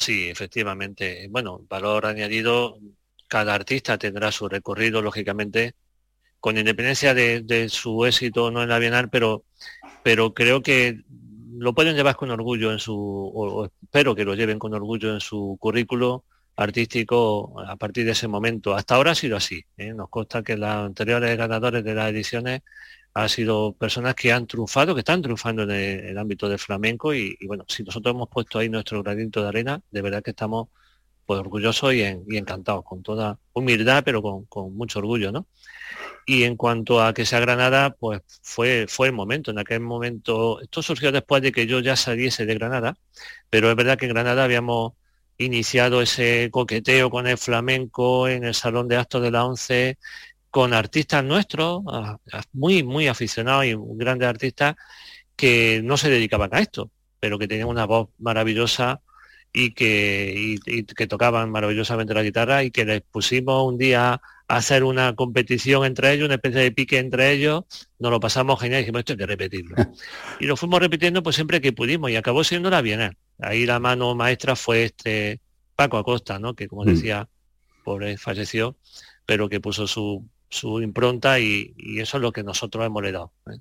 Sí, 0.03 0.29
efectivamente. 0.29 1.29
Bueno, 1.31 1.65
valor 1.69 2.07
añadido, 2.07 2.77
cada 3.29 3.55
artista 3.55 3.99
tendrá 3.99 4.33
su 4.33 4.49
recorrido, 4.49 5.01
lógicamente, 5.01 5.75
con 6.41 6.59
independencia 6.59 7.15
de, 7.15 7.69
su 7.69 8.05
éxito 8.05 8.51
no 8.51 8.65
en 8.65 8.69
la 8.71 8.81
Bienal, 8.81 9.11
pero, 9.11 9.45
pero 10.03 10.35
creo 10.35 10.61
que 10.61 11.03
lo 11.57 11.73
pueden 11.73 11.95
llevar 11.95 12.17
con 12.17 12.33
orgullo 12.33 12.73
en 12.73 12.81
su, 12.81 12.97
o 12.97 13.67
espero 13.67 14.17
que 14.17 14.25
lo 14.25 14.35
lleven 14.35 14.59
con 14.59 14.75
orgullo 14.75 15.15
en 15.15 15.21
su 15.21 15.57
currículo, 15.61 16.25
artístico 16.57 17.61
a 17.61 17.77
partir 17.77 18.05
de 18.05 18.13
ese 18.13 18.27
momento. 18.27 18.75
Hasta 18.75 18.97
ahora 18.97 19.13
ha 19.13 19.15
sido 19.15 19.37
así. 19.37 19.65
¿eh? 19.77 19.95
Nos 19.95 20.09
consta 20.09 20.43
que 20.43 20.57
los 20.57 20.69
anteriores 20.69 21.37
ganadores 21.39 21.85
de 21.85 21.95
las 21.95 22.11
ediciones 22.11 22.63
han 23.15 23.29
sido 23.29 23.75
personas 23.75 24.15
que 24.15 24.33
han 24.33 24.47
triunfado, 24.47 24.95
que 24.95 25.01
están 25.01 25.23
triunfando 25.23 25.65
en 25.65 25.71
el, 25.71 26.19
ámbito 26.19 26.49
del 26.49 26.59
flamenco 26.59 27.15
y, 27.15 27.37
bueno, 27.47 27.65
si 27.69 27.83
nosotros 27.83 28.15
hemos 28.15 28.29
puesto 28.29 28.59
ahí 28.59 28.69
nuestro 28.69 29.03
granito 29.03 29.43
de 29.43 29.49
arena, 29.49 29.83
de 29.91 30.03
verdad 30.03 30.23
que 30.23 30.31
estamos 30.31 30.69
pues 31.27 31.39
orgullosos 31.39 31.95
y, 31.95 32.03
encantados, 32.03 32.85
con 32.85 33.03
toda 33.03 33.39
humildad, 33.53 34.03
pero 34.05 34.23
con, 34.23 34.75
mucho 34.75 34.99
orgullo, 34.99 35.31
¿no? 35.31 35.47
Y 36.27 36.45
en 36.45 36.57
cuanto 36.57 37.03
a 37.03 37.15
que 37.15 37.27
sea 37.27 37.41
Granada, 37.41 37.91
pues 37.91 38.23
fue, 38.43 38.87
fue 38.89 39.09
el 39.09 39.13
momento. 39.13 39.51
En 39.51 39.59
aquel 39.59 39.81
momento, 39.81 40.61
esto 40.61 40.83
surgió 40.83 41.13
después 41.13 41.43
de 41.43 41.53
que 41.53 41.67
yo 41.67 41.81
ya 41.81 41.97
saliese 41.97 42.47
de 42.47 42.55
Granada, 42.55 42.97
pero 43.51 43.71
es 43.71 43.77
verdad 43.77 43.99
que 43.99 44.07
en 44.07 44.15
Granada 44.15 44.45
habíamos 44.45 44.95
iniciado 45.39 46.03
ese 46.03 46.49
coqueteo 46.51 47.11
con 47.11 47.27
el 47.27 47.39
flamenco 47.39 48.29
en 48.29 48.45
el 48.45 48.55
Salón 48.55 48.89
de 48.89 48.97
Actos 48.97 49.23
de 49.23 49.31
la 49.31 49.45
ONCE, 49.45 49.99
con 50.53 50.75
artistas 50.75 51.25
nuestros, 51.25 51.81
muy, 52.53 52.83
muy 52.83 53.09
aficionados 53.09 53.65
y 53.65 53.75
grandes 53.75 54.29
artistas 54.29 54.77
que 55.35 55.81
no 55.83 55.97
se 55.97 56.11
dedicaban 56.11 56.51
a 56.53 56.61
esto, 56.61 56.91
pero 57.21 57.39
que 57.39 57.49
tenían 57.49 57.69
una 57.69 57.87
voz 57.87 58.11
maravillosa 58.19 59.01
y 59.51 59.73
que, 59.73 60.59
que 60.95 61.07
tocaban 61.07 61.51
maravillosamente 61.51 62.13
la 62.13 62.23
guitarra 62.23 62.65
y 62.65 62.71
que 62.71 62.85
les 62.85 63.01
pusimos 63.01 63.67
un 63.67 63.79
día 63.79 64.21
a 64.47 64.57
hacer 64.57 64.85
una 64.85 65.15
competición 65.15 65.87
entre 65.87 66.13
ellos, 66.13 66.27
una 66.27 66.35
especie 66.35 66.61
de 66.61 66.71
pique 66.71 66.99
entre 66.99 67.33
ellos, 67.33 67.65
nos 67.99 68.11
lo 68.11 68.21
pasamos 68.21 68.61
genial 68.61 68.81
y 68.81 68.83
dijimos, 68.83 68.99
esto 69.01 69.15
hay 69.15 69.19
que 69.21 69.27
repetirlo. 69.27 69.75
y 70.39 70.45
lo 70.45 70.59
fuimos 70.59 70.81
repitiendo 70.81 71.23
pues 71.23 71.35
siempre 71.35 71.63
que 71.63 71.73
pudimos 71.73 72.11
y 72.11 72.17
acabó 72.17 72.45
siendo 72.45 72.69
la 72.69 72.83
Bienal. 72.83 73.17
Ahí 73.41 73.65
la 73.65 73.81
mano 73.81 74.15
maestra 74.15 74.55
fue 74.55 74.85
este 74.85 75.41
Paco 75.77 75.97
Acosta, 75.97 76.39
¿no? 76.39 76.55
que 76.55 76.69
como 76.69 76.83
mm. 76.83 76.89
decía, 76.89 77.29
pobre 77.85 78.19
falleció, 78.19 78.77
pero 79.25 79.49
que 79.49 79.59
puso 79.59 79.87
su, 79.87 80.29
su 80.53 80.83
impronta 80.83 81.41
y, 81.41 81.75
eso 81.97 82.19
es 82.19 82.23
lo 82.23 82.31
que 82.31 82.43
nosotros 82.43 82.85
hemos 82.85 83.03
le 83.03 83.13
dado. 83.13 83.33
¿eh? 83.51 83.59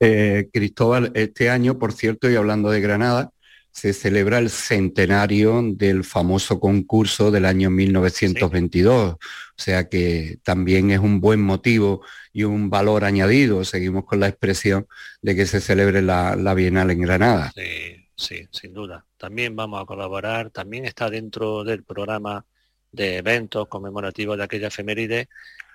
Eh, 0.00 0.48
Cristóbal, 0.52 1.12
este 1.14 1.50
año, 1.50 1.78
por 1.78 1.92
cierto, 1.92 2.30
y 2.30 2.36
hablando 2.36 2.70
de 2.70 2.80
Granada, 2.80 3.30
se 3.70 3.92
celebra 3.92 4.38
el 4.38 4.50
centenario 4.50 5.62
del 5.62 6.02
famoso 6.02 6.58
concurso 6.58 7.30
del 7.30 7.44
año 7.44 7.70
1922. 7.70 9.12
O 9.12 9.18
sea 9.56 9.88
que 9.88 10.38
también 10.42 10.90
es 10.90 10.98
un 10.98 11.20
buen 11.20 11.40
motivo 11.42 12.02
y 12.32 12.44
un 12.44 12.70
valor 12.70 13.04
añadido. 13.04 13.64
Seguimos 13.64 14.04
con 14.04 14.18
la 14.18 14.28
expresión 14.28 14.88
de 15.20 15.36
que 15.36 15.46
se 15.46 15.60
celebre 15.60 16.00
la, 16.02 16.34
la 16.36 16.54
Bienal 16.54 16.90
en 16.90 17.02
Granada. 17.02 17.52
Sí, 17.54 18.08
sí, 18.16 18.48
sin 18.50 18.72
duda. 18.72 19.04
También 19.16 19.54
vamos 19.54 19.82
a 19.82 19.84
colaborar. 19.84 20.50
También 20.50 20.84
está 20.84 21.10
dentro 21.10 21.62
del 21.64 21.84
programa 21.84 22.46
de 22.90 23.18
eventos 23.18 23.68
conmemorativos 23.68 24.38
de 24.38 24.44
aquella 24.44 24.68
efeméride 24.68 25.28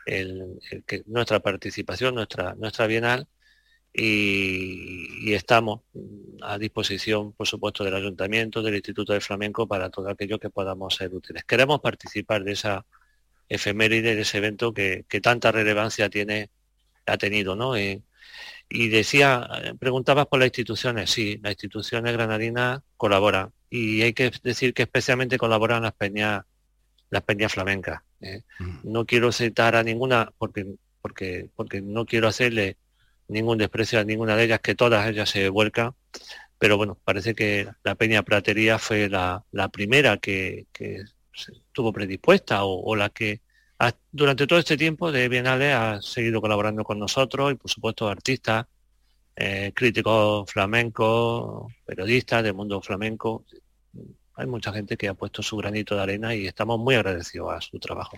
que, 0.05 1.03
nuestra 1.07 1.39
participación, 1.39 2.15
nuestra, 2.15 2.55
nuestra 2.55 2.87
bienal, 2.87 3.27
y, 3.93 5.33
estamos 5.33 5.81
a 6.41 6.57
disposición, 6.57 7.33
por 7.33 7.47
supuesto, 7.47 7.83
del 7.83 7.95
Ayuntamiento, 7.95 8.61
del 8.61 8.75
Instituto 8.75 9.13
de 9.13 9.21
Flamenco, 9.21 9.67
para 9.67 9.89
todo 9.89 10.09
aquello 10.09 10.39
que 10.39 10.49
podamos 10.49 10.95
ser 10.95 11.13
útiles. 11.13 11.43
Queremos 11.45 11.79
participar 11.79 12.43
de 12.43 12.53
esa 12.53 12.85
efeméride, 13.49 14.15
de 14.15 14.21
ese 14.21 14.39
evento 14.39 14.73
que, 14.73 15.05
tanta 15.21 15.51
relevancia 15.51 16.09
tiene, 16.09 16.49
ha 17.05 17.17
tenido, 17.17 17.55
¿no? 17.55 17.75
Eh, 17.75 18.01
y 18.69 18.89
decía, 18.89 19.47
preguntabas 19.79 20.27
por 20.27 20.39
las 20.39 20.47
instituciones, 20.47 21.11
sí, 21.11 21.39
las 21.43 21.51
instituciones 21.51 22.13
granadinas 22.13 22.81
colaboran 22.97 23.51
y 23.69 24.03
hay 24.03 24.13
que 24.13 24.31
decir 24.43 24.73
que 24.73 24.83
especialmente 24.83 25.37
colaboran 25.37 25.83
las 25.83 25.93
las 27.09 27.21
peñas 27.23 27.53
flamencas. 27.53 28.01
¿Eh? 28.23 28.43
No 28.83 29.05
quiero 29.05 29.31
citar 29.31 29.75
a 29.75 29.83
ninguna 29.83 30.31
porque, 30.37 30.75
porque, 31.01 31.49
porque 31.55 31.81
no 31.81 32.05
quiero 32.05 32.27
hacerle 32.27 32.77
ningún 33.27 33.57
desprecio 33.57 33.99
a 33.99 34.03
ninguna 34.03 34.35
de 34.35 34.45
ellas, 34.45 34.59
que 34.59 34.75
todas 34.75 35.07
ellas 35.07 35.29
se 35.29 35.49
vuelcan, 35.49 35.93
pero 36.57 36.77
bueno, 36.77 36.97
parece 37.03 37.35
que 37.35 37.67
la 37.83 37.95
Peña 37.95 38.23
Pratería 38.23 38.79
fue 38.79 39.09
la, 39.09 39.43
primera 39.71 40.17
que, 40.17 40.67
estuvo 41.33 41.91
predispuesta 41.91 42.63
o, 42.63 42.95
la 42.95 43.09
que 43.09 43.41
durante 44.11 44.47
todo 44.47 44.59
este 44.59 44.77
tiempo 44.77 45.11
de 45.11 45.27
Bienales 45.27 45.75
ha 45.75 46.01
seguido 46.01 46.39
colaborando 46.39 46.83
con 46.83 46.99
nosotros 46.99 47.51
y 47.51 47.55
por 47.55 47.69
supuesto 47.69 48.07
artistas, 48.07 48.65
eh, 49.35 49.71
críticos 49.75 50.49
flamencos, 50.49 51.73
periodistas 51.85 52.43
del 52.43 52.53
mundo 52.53 52.81
flamenco, 52.81 53.43
hay 54.35 54.47
mucha 54.47 54.71
gente 54.73 54.97
que 54.97 55.07
ha 55.07 55.13
puesto 55.13 55.43
su 55.43 55.57
granito 55.57 55.95
de 55.95 56.01
arena 56.01 56.35
y 56.35 56.47
estamos 56.47 56.79
muy 56.79 56.95
agradecidos 56.95 57.53
a 57.53 57.61
su 57.61 57.79
trabajo. 57.79 58.17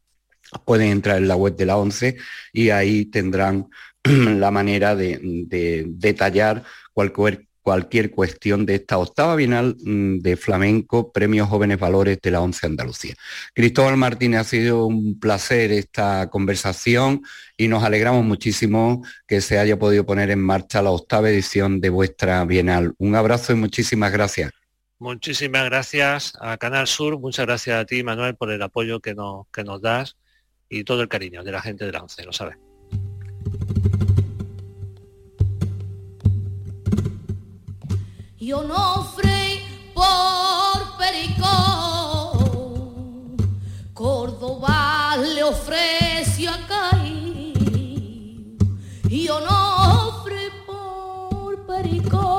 Pueden 0.63 0.91
entrar 0.91 1.17
en 1.17 1.27
la 1.27 1.35
web 1.35 1.55
de 1.55 1.65
la 1.65 1.77
11 1.77 2.17
y 2.53 2.69
ahí 2.69 3.05
tendrán 3.05 3.67
la 4.03 4.51
manera 4.51 4.95
de, 4.95 5.19
de 5.47 5.85
detallar 5.87 6.63
cualquier, 6.93 7.44
cualquier 7.65 8.11
cuestión 8.11 8.63
de 8.67 8.75
esta 8.75 8.99
octava 8.99 9.35
bienal 9.35 9.75
mm, 9.83 10.19
de 10.19 10.37
flamenco, 10.37 11.11
Premios 11.11 11.49
Jóvenes 11.49 11.79
Valores 11.79 12.19
de 12.21 12.29
la 12.29 12.39
ONCE 12.39 12.67
Andalucía. 12.67 13.15
Cristóbal 13.55 13.97
Martínez, 13.97 14.41
ha 14.41 14.43
sido 14.43 14.85
un 14.85 15.19
placer 15.19 15.71
esta 15.71 16.29
conversación 16.29 17.23
y 17.57 17.67
nos 17.67 17.83
alegramos 17.83 18.23
muchísimo 18.23 19.03
que 19.25 19.41
se 19.41 19.57
haya 19.57 19.79
podido 19.79 20.05
poner 20.05 20.29
en 20.29 20.41
marcha 20.41 20.83
la 20.83 20.91
octava 20.91 21.27
edición 21.27 21.81
de 21.81 21.89
vuestra 21.89 22.45
bienal. 22.45 22.93
Un 22.99 23.15
abrazo 23.15 23.53
y 23.53 23.55
muchísimas 23.55 24.11
gracias. 24.11 24.51
Muchísimas 24.99 25.65
gracias 25.65 26.33
a 26.39 26.57
Canal 26.57 26.85
Sur, 26.85 27.17
muchas 27.17 27.47
gracias 27.47 27.81
a 27.81 27.85
ti, 27.85 28.03
Manuel, 28.03 28.35
por 28.35 28.51
el 28.51 28.61
apoyo 28.61 28.99
que 28.99 29.15
nos, 29.15 29.47
que 29.51 29.63
nos 29.63 29.81
das 29.81 30.17
y 30.69 30.83
todo 30.83 31.01
el 31.01 31.07
cariño 31.07 31.43
de 31.43 31.51
la 31.51 31.63
gente 31.63 31.83
de 31.83 31.93
la 31.93 32.03
ONCE, 32.03 32.25
lo 32.25 32.31
sabes. 32.31 32.57
Yo 38.45 38.61
no 38.61 38.97
ofré 38.97 39.63
por 39.91 40.97
Perico, 40.99 41.47
Córdoba 43.91 45.17
le 45.17 45.43
ofreció 45.43 46.51
a 46.51 46.59
Caí. 46.67 48.55
Yo 49.09 49.39
no 49.39 50.09
ofré 50.09 50.51
por 50.67 51.65
Perico, 51.65 52.34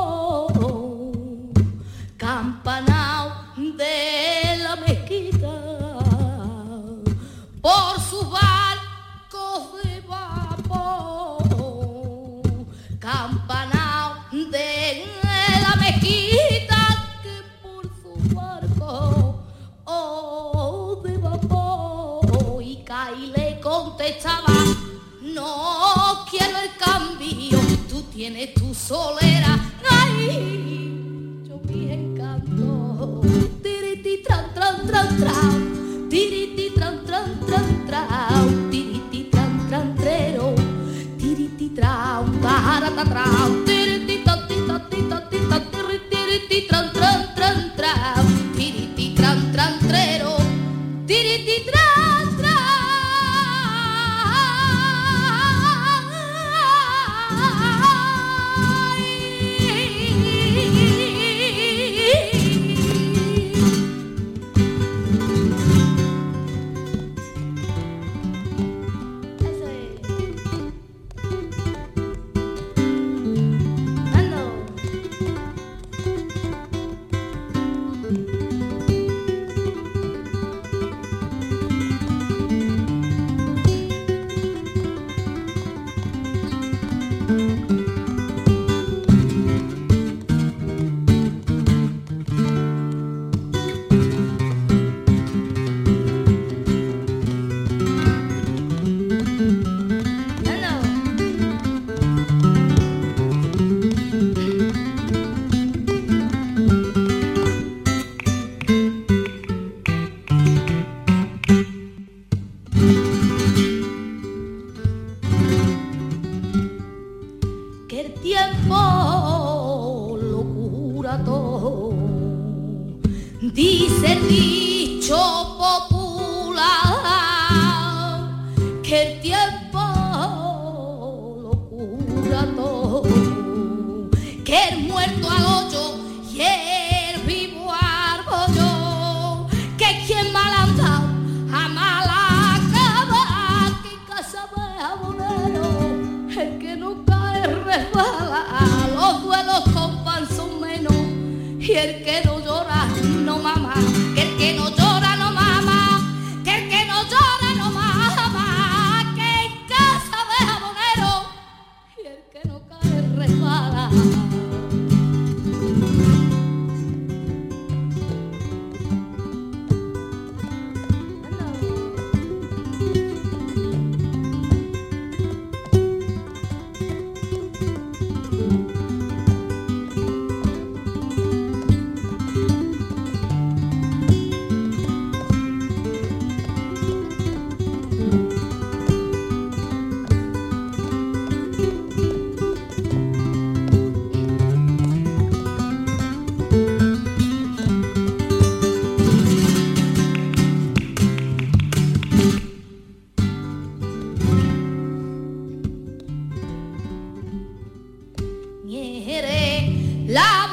Love. 210.16 210.45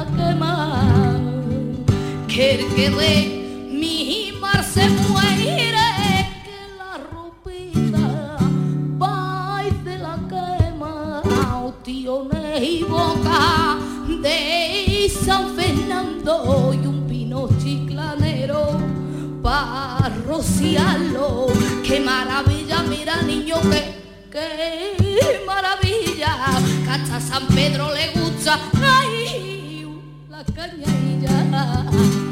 a 0.00 0.04
quemar. 0.16 1.20
Quer 2.26 2.60
querer 2.74 3.26
mi 3.80 4.32
mar 4.40 4.62
se 4.64 4.88
muere, 4.88 5.90
que 6.46 6.60
la 6.78 6.92
ropita 7.10 8.38
vai 8.98 9.70
de 9.84 9.98
la 9.98 10.16
quema, 10.30 11.22
tiones 11.82 12.62
y 12.62 12.82
boca 12.84 13.78
de 14.22 15.10
San 15.24 15.54
Fernando 15.56 16.72
y 16.72 16.86
un 16.86 17.06
pino 17.08 17.48
chiclanero 17.62 18.78
para 19.42 20.08
rociarlo. 20.26 21.48
Qué 21.84 22.00
maravilla, 22.00 22.82
mira 22.88 23.22
niño, 23.22 23.56
que 23.70 23.82
qué 24.30 25.42
maravilla, 25.46 26.32
cacha 26.86 27.20
San 27.20 27.46
Pedro 27.48 27.92
le 27.92 28.12
gusta. 28.12 28.58
Ay, 28.82 29.49
kenyai 30.48 31.20
jalan. 31.20 32.29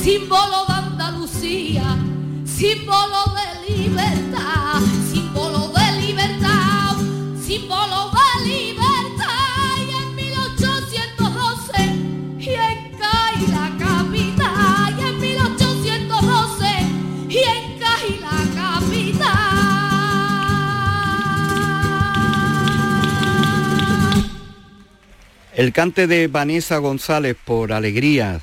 símbolo 0.00 0.64
de 0.68 0.74
Andalucía, 0.74 1.98
símbolo 2.44 3.34
de 3.34 3.46
libertad, 3.74 4.80
símbolo 5.10 5.72
de 5.72 5.86
libertad, 6.00 6.96
símbolo 7.44 8.12
de 8.12 8.26
libertad. 8.48 9.74
Y 9.88 9.90
en 10.02 10.14
1812, 10.14 11.74
y 12.38 12.50
en 12.50 12.92
Cai 12.96 13.46
la 13.48 13.66
capital, 13.76 14.94
y 14.96 15.02
en 15.02 15.18
1812, 15.20 16.66
y 17.28 17.38
en 17.38 17.78
Cai 17.80 18.20
la 18.20 18.38
capital. 18.54 19.52
El 25.54 25.72
cante 25.72 26.06
de 26.06 26.28
Vanessa 26.28 26.78
González 26.78 27.36
por 27.44 27.72
Alegrías 27.72 28.42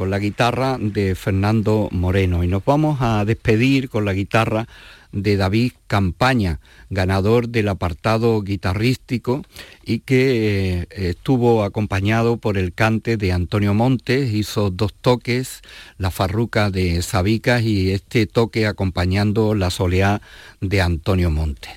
con 0.00 0.08
la 0.08 0.18
guitarra 0.18 0.78
de 0.80 1.14
Fernando 1.14 1.90
Moreno 1.92 2.42
y 2.42 2.48
nos 2.48 2.64
vamos 2.64 3.02
a 3.02 3.22
despedir 3.26 3.90
con 3.90 4.06
la 4.06 4.14
guitarra 4.14 4.66
de 5.12 5.36
David 5.36 5.72
Campaña, 5.88 6.58
ganador 6.88 7.50
del 7.50 7.68
apartado 7.68 8.40
guitarrístico 8.40 9.42
y 9.84 9.98
que 9.98 10.86
eh, 10.88 11.10
estuvo 11.10 11.64
acompañado 11.64 12.38
por 12.38 12.56
el 12.56 12.72
cante 12.72 13.18
de 13.18 13.32
Antonio 13.32 13.74
Montes, 13.74 14.32
hizo 14.32 14.70
dos 14.70 14.94
toques, 14.94 15.60
la 15.98 16.10
farruca 16.10 16.70
de 16.70 17.02
Sabicas 17.02 17.62
y 17.62 17.90
este 17.90 18.26
toque 18.26 18.66
acompañando 18.66 19.54
la 19.54 19.68
soleá 19.68 20.22
de 20.62 20.80
Antonio 20.80 21.30
Montes. 21.30 21.72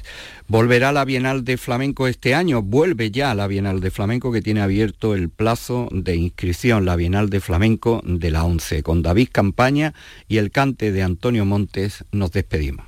Volverá 0.47 0.91
la 0.91 1.05
Bienal 1.05 1.43
de 1.45 1.57
Flamenco 1.57 2.07
este 2.07 2.35
año, 2.35 2.61
vuelve 2.61 3.11
ya 3.11 3.33
la 3.33 3.47
Bienal 3.47 3.79
de 3.79 3.91
Flamenco 3.91 4.31
que 4.31 4.41
tiene 4.41 4.61
abierto 4.61 5.15
el 5.15 5.29
plazo 5.29 5.87
de 5.91 6.15
inscripción, 6.15 6.85
la 6.85 6.95
Bienal 6.95 7.29
de 7.29 7.39
Flamenco 7.39 8.01
de 8.05 8.29
la 8.29 8.43
11. 8.43 8.83
Con 8.83 9.01
David 9.01 9.29
Campaña 9.31 9.93
y 10.27 10.37
el 10.37 10.51
cante 10.51 10.91
de 10.91 11.03
Antonio 11.03 11.45
Montes 11.45 12.03
nos 12.11 12.31
despedimos. 12.31 12.85